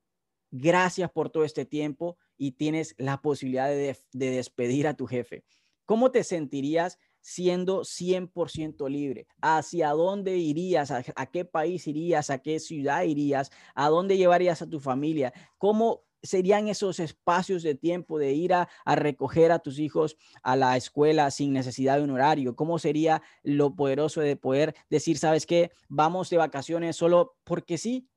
gracias 0.53 1.11
por 1.11 1.29
todo 1.31 1.43
este 1.43 1.65
tiempo 1.65 2.19
y 2.39 2.53
tienes 2.53 2.95
la 2.99 3.21
posibilidad 3.21 3.69
de, 3.69 3.97
despedir 4.13 4.87
a 4.87 4.95
tu 4.95 5.07
jefe? 5.07 5.43
¿Cómo 5.87 6.13
te 6.13 6.23
sentirías 6.23 7.01
siendo 7.27 7.83
100% 7.83 8.89
libre? 8.89 9.27
¿Hacia 9.41 9.91
dónde 9.91 10.37
irías? 10.37 10.93
¿A, 10.93 11.27
qué 11.27 11.45
país 11.45 11.89
irías? 11.89 12.31
¿A 12.31 12.39
qué 12.39 12.61
ciudad 12.61 13.03
irías? 13.03 13.51
¿A 13.75 13.89
dónde 13.89 14.17
llevarías 14.17 14.63
a 14.63 14.71
tu 14.71 14.79
familia? 14.79 15.33
¿Cómo 15.59 16.05
serían 16.23 16.69
esos 16.69 17.01
espacios 17.01 17.65
de 17.65 17.75
tiempo 17.75 18.21
de 18.21 18.33
ir 18.33 18.55
a, 18.55 18.69
recoger 18.87 19.51
a 19.51 19.59
tus 19.59 19.81
hijos 19.81 20.17
a 20.43 20.55
la 20.55 20.77
escuela 20.77 21.33
sin 21.33 21.53
necesidad 21.53 21.97
de 21.97 22.05
un 22.05 22.11
horario? 22.11 22.55
¿Cómo 22.55 22.79
sería 22.79 23.23
lo 23.43 23.75
poderoso 23.75 24.21
de 24.21 24.37
poder 24.37 24.77
decir, 24.89 25.19
sabes 25.19 25.47
qué, 25.47 25.73
vamos 25.89 26.31
de 26.31 26.37
vacaciones 26.37 26.95
solo 26.95 27.35
porque 27.43 27.77
sí? 27.77 28.09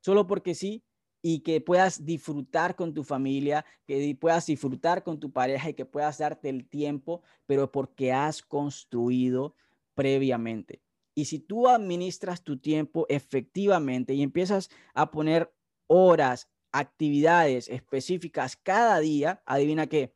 Solo 0.00 0.28
porque 0.28 0.54
sí 0.54 0.84
y 1.22 1.40
que 1.40 1.60
puedas 1.60 2.04
disfrutar 2.04 2.74
con 2.74 2.92
tu 2.92 3.04
familia, 3.04 3.64
que 3.86 4.16
puedas 4.20 4.46
disfrutar 4.46 5.04
con 5.04 5.20
tu 5.20 5.30
pareja 5.30 5.70
y 5.70 5.74
que 5.74 5.86
puedas 5.86 6.18
darte 6.18 6.48
el 6.48 6.68
tiempo, 6.68 7.22
pero 7.46 7.70
porque 7.70 8.12
has 8.12 8.42
construido 8.42 9.54
previamente. 9.94 10.82
Y 11.14 11.26
si 11.26 11.38
tú 11.38 11.68
administras 11.68 12.42
tu 12.42 12.58
tiempo 12.58 13.06
efectivamente 13.08 14.14
y 14.14 14.22
empiezas 14.22 14.68
a 14.94 15.10
poner 15.10 15.54
horas, 15.86 16.48
actividades 16.72 17.68
específicas 17.68 18.56
cada 18.56 18.98
día, 18.98 19.42
adivina 19.46 19.86
qué, 19.86 20.14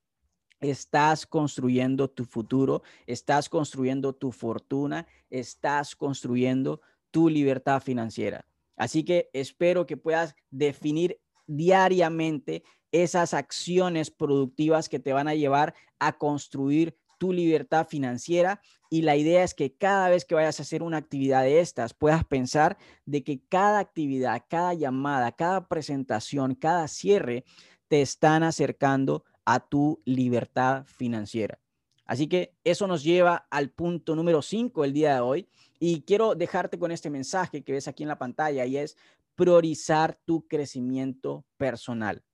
estás 0.60 1.26
construyendo 1.26 2.08
tu 2.08 2.24
futuro, 2.24 2.82
estás 3.06 3.48
construyendo 3.48 4.14
tu 4.14 4.32
fortuna, 4.32 5.06
estás 5.30 5.94
construyendo 5.94 6.80
tu 7.10 7.28
libertad 7.28 7.82
financiera. 7.82 8.46
Así 8.76 9.04
que 9.04 9.30
espero 9.32 9.86
que 9.86 9.96
puedas 9.96 10.34
definir 10.50 11.20
diariamente 11.46 12.62
esas 12.92 13.34
acciones 13.34 14.10
productivas 14.10 14.88
que 14.88 14.98
te 14.98 15.12
van 15.12 15.28
a 15.28 15.34
llevar 15.34 15.74
a 15.98 16.18
construir 16.18 16.96
tu 17.18 17.32
libertad 17.32 17.86
financiera 17.86 18.60
y 18.90 19.02
la 19.02 19.16
idea 19.16 19.42
es 19.42 19.54
que 19.54 19.74
cada 19.74 20.08
vez 20.08 20.24
que 20.24 20.34
vayas 20.34 20.58
a 20.58 20.62
hacer 20.62 20.82
una 20.82 20.98
actividad 20.98 21.42
de 21.42 21.60
estas 21.60 21.94
puedas 21.94 22.24
pensar 22.24 22.76
de 23.04 23.24
que 23.24 23.40
cada 23.48 23.78
actividad, 23.78 24.44
cada 24.48 24.74
llamada, 24.74 25.32
cada 25.32 25.66
presentación, 25.66 26.54
cada 26.54 26.86
cierre 26.88 27.44
te 27.88 28.02
están 28.02 28.42
acercando 28.42 29.24
a 29.44 29.60
tu 29.60 30.02
libertad 30.04 30.84
financiera. 30.86 31.58
Así 32.04 32.28
que 32.28 32.54
eso 32.62 32.86
nos 32.86 33.02
lleva 33.02 33.46
al 33.50 33.70
punto 33.70 34.14
número 34.14 34.42
5 34.42 34.84
el 34.84 34.92
día 34.92 35.14
de 35.14 35.20
hoy 35.20 35.48
y 35.78 36.02
quiero 36.02 36.34
dejarte 36.34 36.78
con 36.78 36.90
este 36.90 37.10
mensaje 37.10 37.62
que 37.62 37.72
ves 37.72 37.88
aquí 37.88 38.02
en 38.02 38.08
la 38.08 38.18
pantalla 38.18 38.64
y 38.66 38.76
es 38.76 38.96
priorizar 39.34 40.18
tu 40.24 40.46
crecimiento 40.48 41.44
personal. 41.56 42.24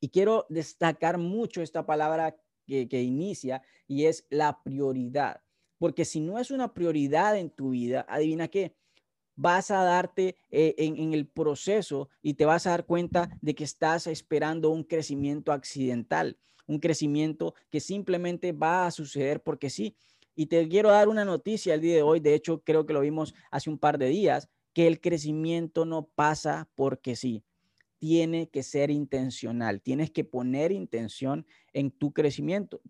Y 0.00 0.08
quiero 0.08 0.46
destacar 0.48 1.18
mucho 1.18 1.62
esta 1.62 1.86
palabra 1.86 2.36
que, 2.66 3.02
inicia 3.02 3.62
y 3.86 4.06
es 4.06 4.26
la 4.30 4.62
prioridad. 4.62 5.42
Porque 5.78 6.04
si 6.04 6.20
no 6.20 6.38
es 6.38 6.50
una 6.50 6.72
prioridad 6.74 7.36
en 7.36 7.50
tu 7.50 7.70
vida, 7.70 8.06
adivina 8.08 8.48
qué, 8.48 8.74
vas 9.36 9.70
a 9.70 9.82
darte 9.82 10.36
eh, 10.50 10.74
en, 10.78 10.96
en, 10.96 11.14
el 11.14 11.26
proceso 11.26 12.08
y 12.22 12.34
te 12.34 12.44
vas 12.44 12.66
a 12.66 12.70
dar 12.70 12.86
cuenta 12.86 13.30
de 13.40 13.54
que 13.54 13.64
estás 13.64 14.06
esperando 14.06 14.70
un 14.70 14.84
crecimiento 14.84 15.52
accidental, 15.52 16.38
un 16.66 16.78
crecimiento 16.78 17.54
que 17.70 17.80
simplemente 17.80 18.52
va 18.52 18.86
a 18.86 18.90
suceder 18.90 19.42
porque 19.42 19.70
sí. 19.70 19.96
Y 20.34 20.46
te 20.46 20.68
quiero 20.68 20.90
dar 20.90 21.08
una 21.08 21.24
noticia 21.24 21.74
el 21.74 21.80
día 21.80 21.96
de 21.96 22.02
hoy, 22.02 22.20
de 22.20 22.34
hecho 22.34 22.62
creo 22.62 22.86
que 22.86 22.92
lo 22.92 23.00
vimos 23.00 23.34
hace 23.50 23.70
un 23.70 23.78
par 23.78 23.98
de 23.98 24.06
días, 24.06 24.48
que 24.72 24.86
el 24.86 25.00
crecimiento 25.00 25.84
no 25.84 26.06
pasa 26.06 26.70
porque 26.74 27.16
sí 27.16 27.44
tiene 27.98 28.48
que 28.48 28.64
ser 28.64 28.90
intencional, 28.90 29.80
tienes 29.80 30.10
que 30.10 30.24
poner 30.24 30.72
intención 30.72 31.46
en 31.72 31.92
tu 31.92 32.12
crecimiento. 32.12 32.80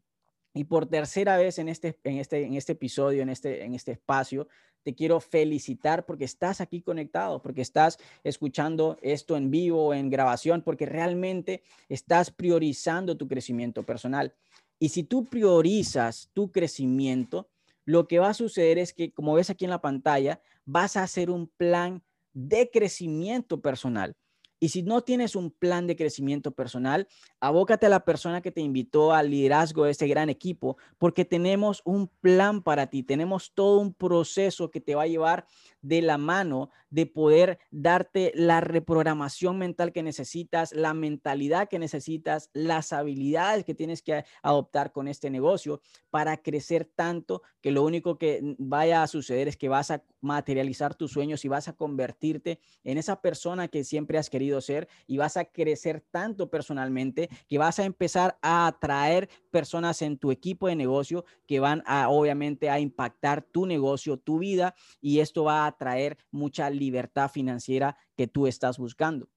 Y 0.54 0.64
por 0.64 0.86
tercera 0.86 1.36
vez 1.36 1.58
en 1.58 1.68
este, 1.68 1.98
en 2.04 2.18
este, 2.18 2.44
en 2.44 2.54
este 2.54 2.72
episodio, 2.72 3.22
en 3.22 3.28
este, 3.28 3.64
en 3.64 3.74
este 3.74 3.92
espacio, 3.92 4.48
te 4.82 4.94
quiero 4.94 5.20
felicitar 5.20 6.06
porque 6.06 6.24
estás 6.24 6.60
aquí 6.60 6.82
conectado, 6.82 7.42
porque 7.42 7.60
estás 7.60 7.98
escuchando 8.24 8.96
esto 9.02 9.36
en 9.36 9.50
vivo, 9.50 9.94
en 9.94 10.10
grabación, 10.10 10.62
porque 10.62 10.86
realmente 10.86 11.62
estás 11.88 12.30
priorizando 12.30 13.16
tu 13.16 13.28
crecimiento 13.28 13.84
personal. 13.84 14.34
Y 14.82 14.88
si 14.88 15.04
tú 15.04 15.24
priorizas 15.26 16.28
tu 16.32 16.50
crecimiento, 16.50 17.48
lo 17.84 18.08
que 18.08 18.18
va 18.18 18.30
a 18.30 18.34
suceder 18.34 18.78
es 18.78 18.92
que, 18.92 19.12
como 19.12 19.34
ves 19.34 19.48
aquí 19.48 19.64
en 19.64 19.70
la 19.70 19.80
pantalla, 19.80 20.40
vas 20.64 20.96
a 20.96 21.04
hacer 21.04 21.30
un 21.30 21.46
plan 21.46 22.02
de 22.32 22.68
crecimiento 22.68 23.60
personal. 23.60 24.16
Y 24.62 24.68
si 24.68 24.84
no 24.84 25.00
tienes 25.00 25.34
un 25.34 25.50
plan 25.50 25.88
de 25.88 25.96
crecimiento 25.96 26.52
personal, 26.52 27.08
abócate 27.40 27.86
a 27.86 27.88
la 27.88 28.04
persona 28.04 28.42
que 28.42 28.52
te 28.52 28.60
invitó 28.60 29.12
al 29.12 29.28
liderazgo 29.28 29.86
de 29.86 29.90
este 29.90 30.06
gran 30.06 30.30
equipo, 30.30 30.76
porque 30.98 31.24
tenemos 31.24 31.82
un 31.84 32.06
plan 32.06 32.62
para 32.62 32.86
ti, 32.86 33.02
tenemos 33.02 33.54
todo 33.54 33.80
un 33.80 33.92
proceso 33.92 34.70
que 34.70 34.80
te 34.80 34.94
va 34.94 35.02
a 35.02 35.08
llevar 35.08 35.46
de 35.80 36.00
la 36.00 36.16
mano 36.16 36.70
de 36.90 37.06
poder 37.06 37.58
darte 37.72 38.30
la 38.36 38.60
reprogramación 38.60 39.58
mental 39.58 39.92
que 39.92 40.04
necesitas, 40.04 40.72
la 40.72 40.94
mentalidad 40.94 41.68
que 41.68 41.80
necesitas, 41.80 42.48
las 42.52 42.92
habilidades 42.92 43.64
que 43.64 43.74
tienes 43.74 44.00
que 44.00 44.24
adoptar 44.42 44.92
con 44.92 45.08
este 45.08 45.28
negocio 45.28 45.80
para 46.10 46.36
crecer 46.36 46.84
tanto 46.84 47.42
que 47.60 47.72
lo 47.72 47.82
único 47.82 48.16
que 48.16 48.54
vaya 48.58 49.02
a 49.02 49.08
suceder 49.08 49.48
es 49.48 49.56
que 49.56 49.68
vas 49.68 49.90
a 49.90 50.04
materializar 50.20 50.94
tus 50.94 51.10
sueños 51.10 51.44
y 51.44 51.48
vas 51.48 51.66
a 51.66 51.72
convertirte 51.72 52.60
en 52.84 52.98
esa 52.98 53.20
persona 53.20 53.68
que 53.68 53.82
siempre 53.82 54.18
has 54.18 54.30
querido 54.30 54.51
ser 54.60 54.88
y 55.06 55.16
vas 55.16 55.36
a 55.36 55.44
crecer 55.44 56.04
tanto 56.10 56.50
personalmente 56.50 57.28
que 57.48 57.58
vas 57.58 57.78
a 57.78 57.84
empezar 57.84 58.38
a 58.42 58.66
atraer 58.66 59.28
personas 59.50 60.02
en 60.02 60.18
tu 60.18 60.30
equipo 60.30 60.68
de 60.68 60.76
negocio 60.76 61.24
que 61.46 61.60
van 61.60 61.82
a 61.86 62.08
obviamente 62.08 62.70
a 62.70 62.80
impactar 62.80 63.42
tu 63.42 63.66
negocio, 63.66 64.16
tu 64.16 64.38
vida 64.38 64.74
y 65.00 65.20
esto 65.20 65.44
va 65.44 65.66
a 65.66 65.76
traer 65.76 66.18
mucha 66.30 66.70
libertad 66.70 67.30
financiera 67.30 67.96
que 68.16 68.26
tú 68.26 68.46
estás 68.46 68.78
buscando. 68.78 69.28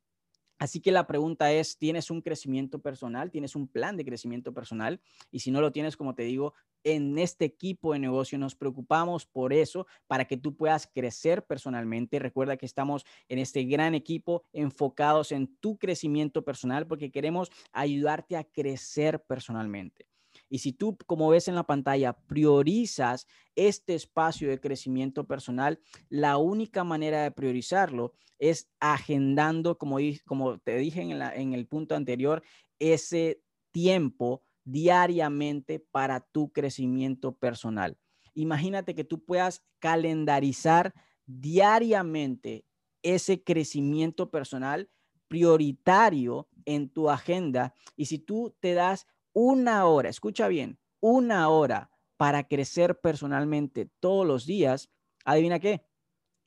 Así 0.58 0.80
que 0.80 0.92
la 0.92 1.06
pregunta 1.06 1.52
es, 1.52 1.78
¿tienes 1.78 2.10
un 2.10 2.22
crecimiento 2.22 2.80
personal? 2.80 3.30
¿Tienes 3.30 3.56
un 3.56 3.68
plan 3.68 3.98
de 3.98 4.06
crecimiento 4.06 4.54
personal? 4.54 5.02
Y 5.30 5.40
si 5.40 5.52
no 5.52 5.60
lo 5.60 5.72
tienes, 5.72 5.98
como 5.98 6.16
te 6.16 6.24
digo, 6.24 6.54
en 6.86 7.18
este 7.18 7.46
equipo 7.46 7.92
de 7.92 8.00
negocio 8.00 8.38
nos 8.38 8.56
preocupamos 8.56 9.26
por 9.26 9.52
eso, 9.52 9.88
para 10.08 10.26
que 10.26 10.38
tú 10.38 10.56
puedas 10.56 10.88
crecer 10.88 11.44
personalmente. 11.46 12.20
Recuerda 12.20 12.56
que 12.56 12.66
estamos 12.66 13.06
en 13.28 13.40
este 13.40 13.66
gran 13.66 13.96
equipo 13.96 14.44
enfocados 14.54 15.34
en 15.34 15.58
tu 15.58 15.78
crecimiento 15.78 16.46
personal 16.46 16.88
porque 16.88 17.12
queremos 17.12 17.52
ayudarte 17.74 18.38
a 18.38 18.44
crecer 18.44 19.22
personalmente. 19.24 20.06
Y 20.48 20.60
si 20.60 20.74
tú, 20.74 20.98
como 21.08 21.30
ves 21.30 21.48
en 21.48 21.56
la 21.56 21.64
pantalla, 21.64 22.14
priorizas 22.14 23.26
este 23.56 23.96
espacio 23.96 24.50
de 24.50 24.60
crecimiento 24.60 25.26
personal, 25.26 25.80
la 26.10 26.38
única 26.38 26.84
manera 26.84 27.24
de 27.24 27.32
priorizarlo 27.32 28.14
es 28.38 28.70
agendando, 28.80 29.78
como, 29.78 29.98
como 30.26 30.60
te 30.60 30.78
dije 30.78 31.02
en, 31.02 31.20
en 31.22 31.54
el 31.54 31.66
punto 31.66 31.96
anterior, 31.96 32.44
ese 32.80 33.42
tiempo 33.72 34.45
diariamente 34.66 35.80
para 35.80 36.20
tu 36.20 36.52
crecimiento 36.52 37.38
personal. 37.38 37.98
Imagínate 38.34 38.96
que 38.96 39.06
tú 39.06 39.24
puedas 39.24 39.64
calendarizar 39.80 40.94
diariamente 41.26 42.66
ese 43.02 43.44
crecimiento 43.44 44.30
personal 44.30 44.90
prioritario 45.28 46.50
en 46.66 46.90
tu 46.90 47.10
agenda. 47.10 47.74
Y 47.96 48.06
si 48.06 48.20
tú 48.20 48.56
te 48.60 48.74
das 48.74 49.08
una 49.34 49.86
hora, 49.86 50.10
escucha 50.10 50.48
bien, 50.48 50.80
una 51.00 51.50
hora 51.50 51.92
para 52.18 52.48
crecer 52.48 53.00
personalmente 53.00 53.90
todos 54.00 54.26
los 54.26 54.46
días, 54.46 54.90
adivina 55.24 55.60
qué, 55.60 55.86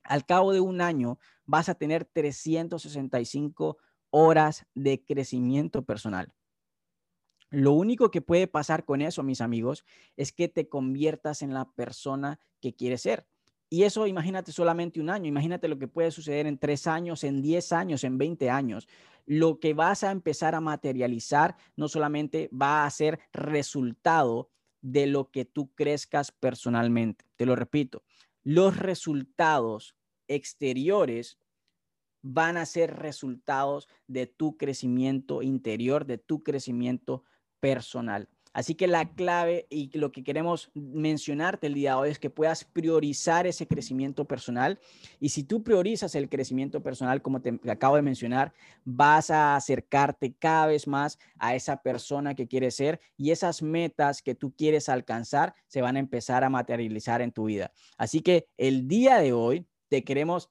al 0.03 0.25
cabo 0.25 0.51
de 0.51 0.59
un 0.59 0.81
año 0.81 1.19
vas 1.45 1.69
a 1.69 1.75
tener 1.75 2.05
365 2.05 3.77
horas 4.11 4.65
de 4.73 5.03
crecimiento 5.03 5.85
personal. 5.85 6.33
Lo 7.49 7.73
único 7.73 8.11
que 8.11 8.21
puede 8.21 8.47
pasar 8.47 8.85
con 8.85 9.01
eso, 9.01 9.23
mis 9.23 9.41
amigos, 9.41 9.85
es 10.17 10.31
que 10.31 10.47
te 10.47 10.69
conviertas 10.69 11.41
en 11.41 11.53
la 11.53 11.71
persona 11.71 12.39
que 12.61 12.75
quieres 12.75 13.01
ser. 13.01 13.27
Y 13.69 13.83
eso 13.83 14.07
imagínate 14.07 14.51
solamente 14.51 14.99
un 14.99 15.09
año, 15.09 15.27
imagínate 15.27 15.67
lo 15.67 15.77
que 15.77 15.87
puede 15.87 16.09
suceder 16.09 16.47
en 16.47 16.57
tres 16.57 16.87
años, 16.87 17.23
en 17.23 17.41
diez 17.41 17.71
años, 17.71 18.03
en 18.03 18.17
veinte 18.17 18.49
años. 18.49 18.87
Lo 19.25 19.59
que 19.59 19.75
vas 19.75 20.03
a 20.03 20.11
empezar 20.11 20.55
a 20.55 20.61
materializar 20.61 21.55
no 21.75 21.87
solamente 21.87 22.49
va 22.51 22.85
a 22.85 22.89
ser 22.89 23.19
resultado 23.31 24.49
de 24.81 25.05
lo 25.05 25.29
que 25.29 25.45
tú 25.45 25.73
crezcas 25.75 26.31
personalmente. 26.31 27.25
Te 27.35 27.45
lo 27.45 27.55
repito, 27.55 28.03
los 28.43 28.77
resultados 28.77 29.95
exteriores 30.27 31.37
van 32.21 32.57
a 32.57 32.65
ser 32.65 32.97
resultados 32.97 33.87
de 34.07 34.25
tu 34.25 34.57
crecimiento 34.57 35.41
interior, 35.41 36.05
de 36.05 36.17
tu 36.17 36.43
crecimiento 36.43 37.19
personal. 37.19 37.38
Así 38.51 38.73
que 38.73 38.87
la 38.87 39.13
clave 39.13 39.67
y 39.69 39.95
lo 39.97 40.11
que 40.11 40.23
queremos 40.23 40.71
mencionarte 40.73 41.67
el 41.67 41.75
día 41.75 41.91
de 41.91 41.97
hoy 41.97 42.09
es 42.09 42.19
que 42.19 42.31
puedas 42.31 42.63
priorizar 42.63 43.45
ese 43.45 43.67
crecimiento 43.67 44.25
personal. 44.25 44.79
Y 45.19 45.29
si 45.29 45.43
tú 45.43 45.63
priorizas 45.63 46.15
el 46.15 46.29
crecimiento 46.29 46.81
personal, 46.81 47.21
como 47.21 47.41
te 47.41 47.59
acabo 47.69 47.95
de 47.95 48.01
mencionar, 48.01 48.51
vas 48.83 49.29
a 49.29 49.55
acercarte 49.55 50.33
cada 50.33 50.65
vez 50.65 50.87
más 50.87 51.19
a 51.37 51.53
esa 51.55 51.81
persona 51.81 52.33
que 52.33 52.47
quieres 52.47 52.75
ser 52.75 52.99
y 53.17 53.31
esas 53.31 53.61
metas 53.61 54.23
que 54.23 54.33
tú 54.33 54.51
quieres 54.55 54.89
alcanzar 54.89 55.53
se 55.67 55.81
van 55.81 55.95
a 55.95 55.99
empezar 55.99 56.43
a 56.43 56.49
materializar 56.49 57.21
en 57.21 57.31
tu 57.31 57.45
vida. 57.45 57.71
Así 57.97 58.21
que 58.21 58.47
el 58.57 58.87
día 58.87 59.19
de 59.19 59.31
hoy 59.31 59.67
te 59.89 60.03
queremos 60.03 60.49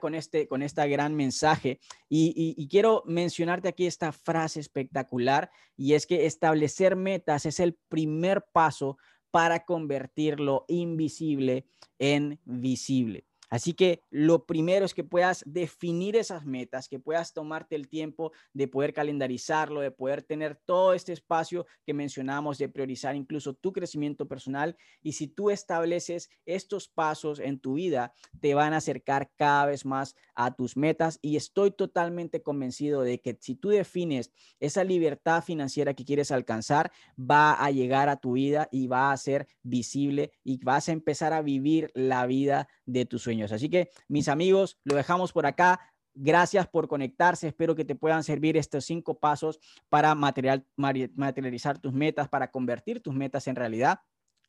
con 0.00 0.14
este, 0.14 0.48
con 0.48 0.62
esta 0.62 0.86
gran 0.86 1.14
mensaje. 1.14 1.80
Y, 2.08 2.68
quiero 2.68 3.02
mencionarte 3.06 3.68
aquí 3.68 3.86
esta 3.86 4.12
frase 4.12 4.60
espectacular 4.60 5.50
y 5.76 5.94
es 5.94 6.06
que 6.06 6.26
establecer 6.26 6.96
metas 6.96 7.46
es 7.46 7.60
el 7.60 7.74
primer 7.88 8.44
paso 8.52 8.98
para 9.30 9.64
convertir 9.64 10.40
lo 10.40 10.64
invisible 10.68 11.66
en 11.98 12.40
visible. 12.44 13.27
Así 13.50 13.72
que 13.72 14.02
lo 14.10 14.44
primero 14.44 14.84
es 14.84 14.94
que 14.94 15.04
puedas 15.04 15.42
definir 15.46 16.16
esas 16.16 16.44
metas, 16.44 16.88
que 16.88 16.98
puedas 16.98 17.32
tomarte 17.32 17.76
el 17.76 17.88
tiempo 17.88 18.32
de 18.52 18.68
poder 18.68 18.92
calendarizarlo, 18.92 19.80
de 19.80 19.90
poder 19.90 20.22
tener 20.22 20.56
todo 20.66 20.92
este 20.92 21.12
espacio 21.12 21.66
que 21.84 21.94
mencionamos, 21.94 22.58
de 22.58 22.68
priorizar 22.68 23.16
incluso 23.16 23.54
tu 23.54 23.72
crecimiento 23.72 24.28
personal. 24.28 24.76
Y 25.02 25.12
si 25.12 25.28
tú 25.28 25.50
estableces 25.50 26.30
estos 26.44 26.88
pasos 26.88 27.38
en 27.38 27.58
tu 27.58 27.74
vida, 27.74 28.12
te 28.40 28.54
van 28.54 28.74
a 28.74 28.78
acercar 28.78 29.30
cada 29.36 29.66
vez 29.66 29.84
más 29.84 30.14
a 30.34 30.54
tus 30.54 30.76
metas. 30.76 31.18
Y 31.22 31.36
estoy 31.36 31.70
totalmente 31.70 32.42
convencido 32.42 33.02
de 33.02 33.20
que 33.20 33.38
si 33.40 33.54
tú 33.54 33.70
defines 33.70 34.30
esa 34.60 34.84
libertad 34.84 35.42
financiera 35.42 35.94
que 35.94 36.04
quieres 36.04 36.30
alcanzar, 36.30 36.92
va 37.18 37.54
a 37.54 37.70
llegar 37.70 38.08
a 38.08 38.16
tu 38.16 38.32
vida 38.32 38.68
y 38.70 38.86
va 38.86 39.12
a 39.12 39.16
ser 39.16 39.46
visible 39.62 40.32
y 40.44 40.62
vas 40.62 40.88
a 40.88 40.92
empezar 40.92 41.32
a 41.32 41.42
vivir 41.42 41.90
la 41.94 42.26
vida 42.26 42.68
de 42.88 43.04
tus 43.04 43.22
sueños. 43.22 43.52
Así 43.52 43.68
que, 43.68 43.90
mis 44.08 44.28
amigos, 44.28 44.78
lo 44.84 44.96
dejamos 44.96 45.32
por 45.32 45.46
acá. 45.46 45.78
Gracias 46.14 46.66
por 46.66 46.88
conectarse. 46.88 47.48
Espero 47.48 47.76
que 47.76 47.84
te 47.84 47.94
puedan 47.94 48.24
servir 48.24 48.56
estos 48.56 48.86
cinco 48.86 49.20
pasos 49.20 49.60
para 49.88 50.14
material, 50.14 50.66
materializar 50.76 51.78
tus 51.78 51.92
metas, 51.92 52.28
para 52.28 52.50
convertir 52.50 53.00
tus 53.00 53.14
metas 53.14 53.46
en 53.46 53.56
realidad 53.56 54.00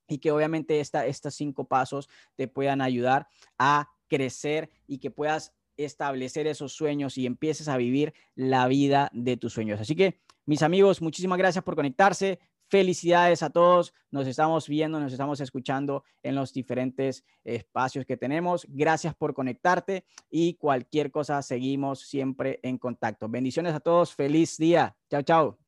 y 0.08 0.18
que 0.18 0.32
obviamente 0.32 0.80
esta, 0.80 1.06
estos 1.06 1.36
cinco 1.36 1.68
pasos 1.68 2.10
te 2.36 2.48
puedan 2.48 2.82
ayudar 2.82 3.28
a 3.60 3.90
crecer 4.08 4.70
y 4.88 4.98
que 4.98 5.12
puedas 5.12 5.54
establecer 5.78 6.48
esos 6.48 6.74
sueños 6.74 7.18
y 7.18 7.26
empieces 7.26 7.68
a 7.68 7.78
vivir 7.78 8.14
la 8.36 8.68
vida 8.68 9.12
de 9.14 9.38
tus 9.38 9.54
sueños. 9.54 9.80
Así 9.80 9.96
que, 9.96 10.20
mis 10.46 10.64
amigos, 10.64 11.02
muchísimas 11.02 11.38
gracias 11.38 11.64
por 11.64 11.76
conectarse. 11.76 12.40
Felicidades 12.70 13.42
a 13.42 13.50
todos. 13.50 13.94
Nos 14.12 14.28
estamos 14.28 14.68
viendo, 14.68 15.00
nos 15.00 15.12
estamos 15.12 15.42
escuchando 15.42 16.04
en 16.22 16.36
los 16.36 16.54
diferentes 16.54 17.24
espacios 17.44 18.06
que 18.06 18.16
tenemos. 18.16 18.66
Gracias 18.70 19.16
por 19.16 19.34
conectarte 19.34 20.06
y 20.30 20.54
cualquier 20.54 21.10
cosa 21.10 21.42
seguimos 21.42 22.02
siempre 22.02 22.60
en 22.62 22.78
contacto. 22.78 23.28
Bendiciones 23.28 23.74
a 23.74 23.80
todos. 23.80 24.14
Feliz 24.14 24.58
día. 24.58 24.96
Chao, 25.10 25.24
chao. 25.24 25.58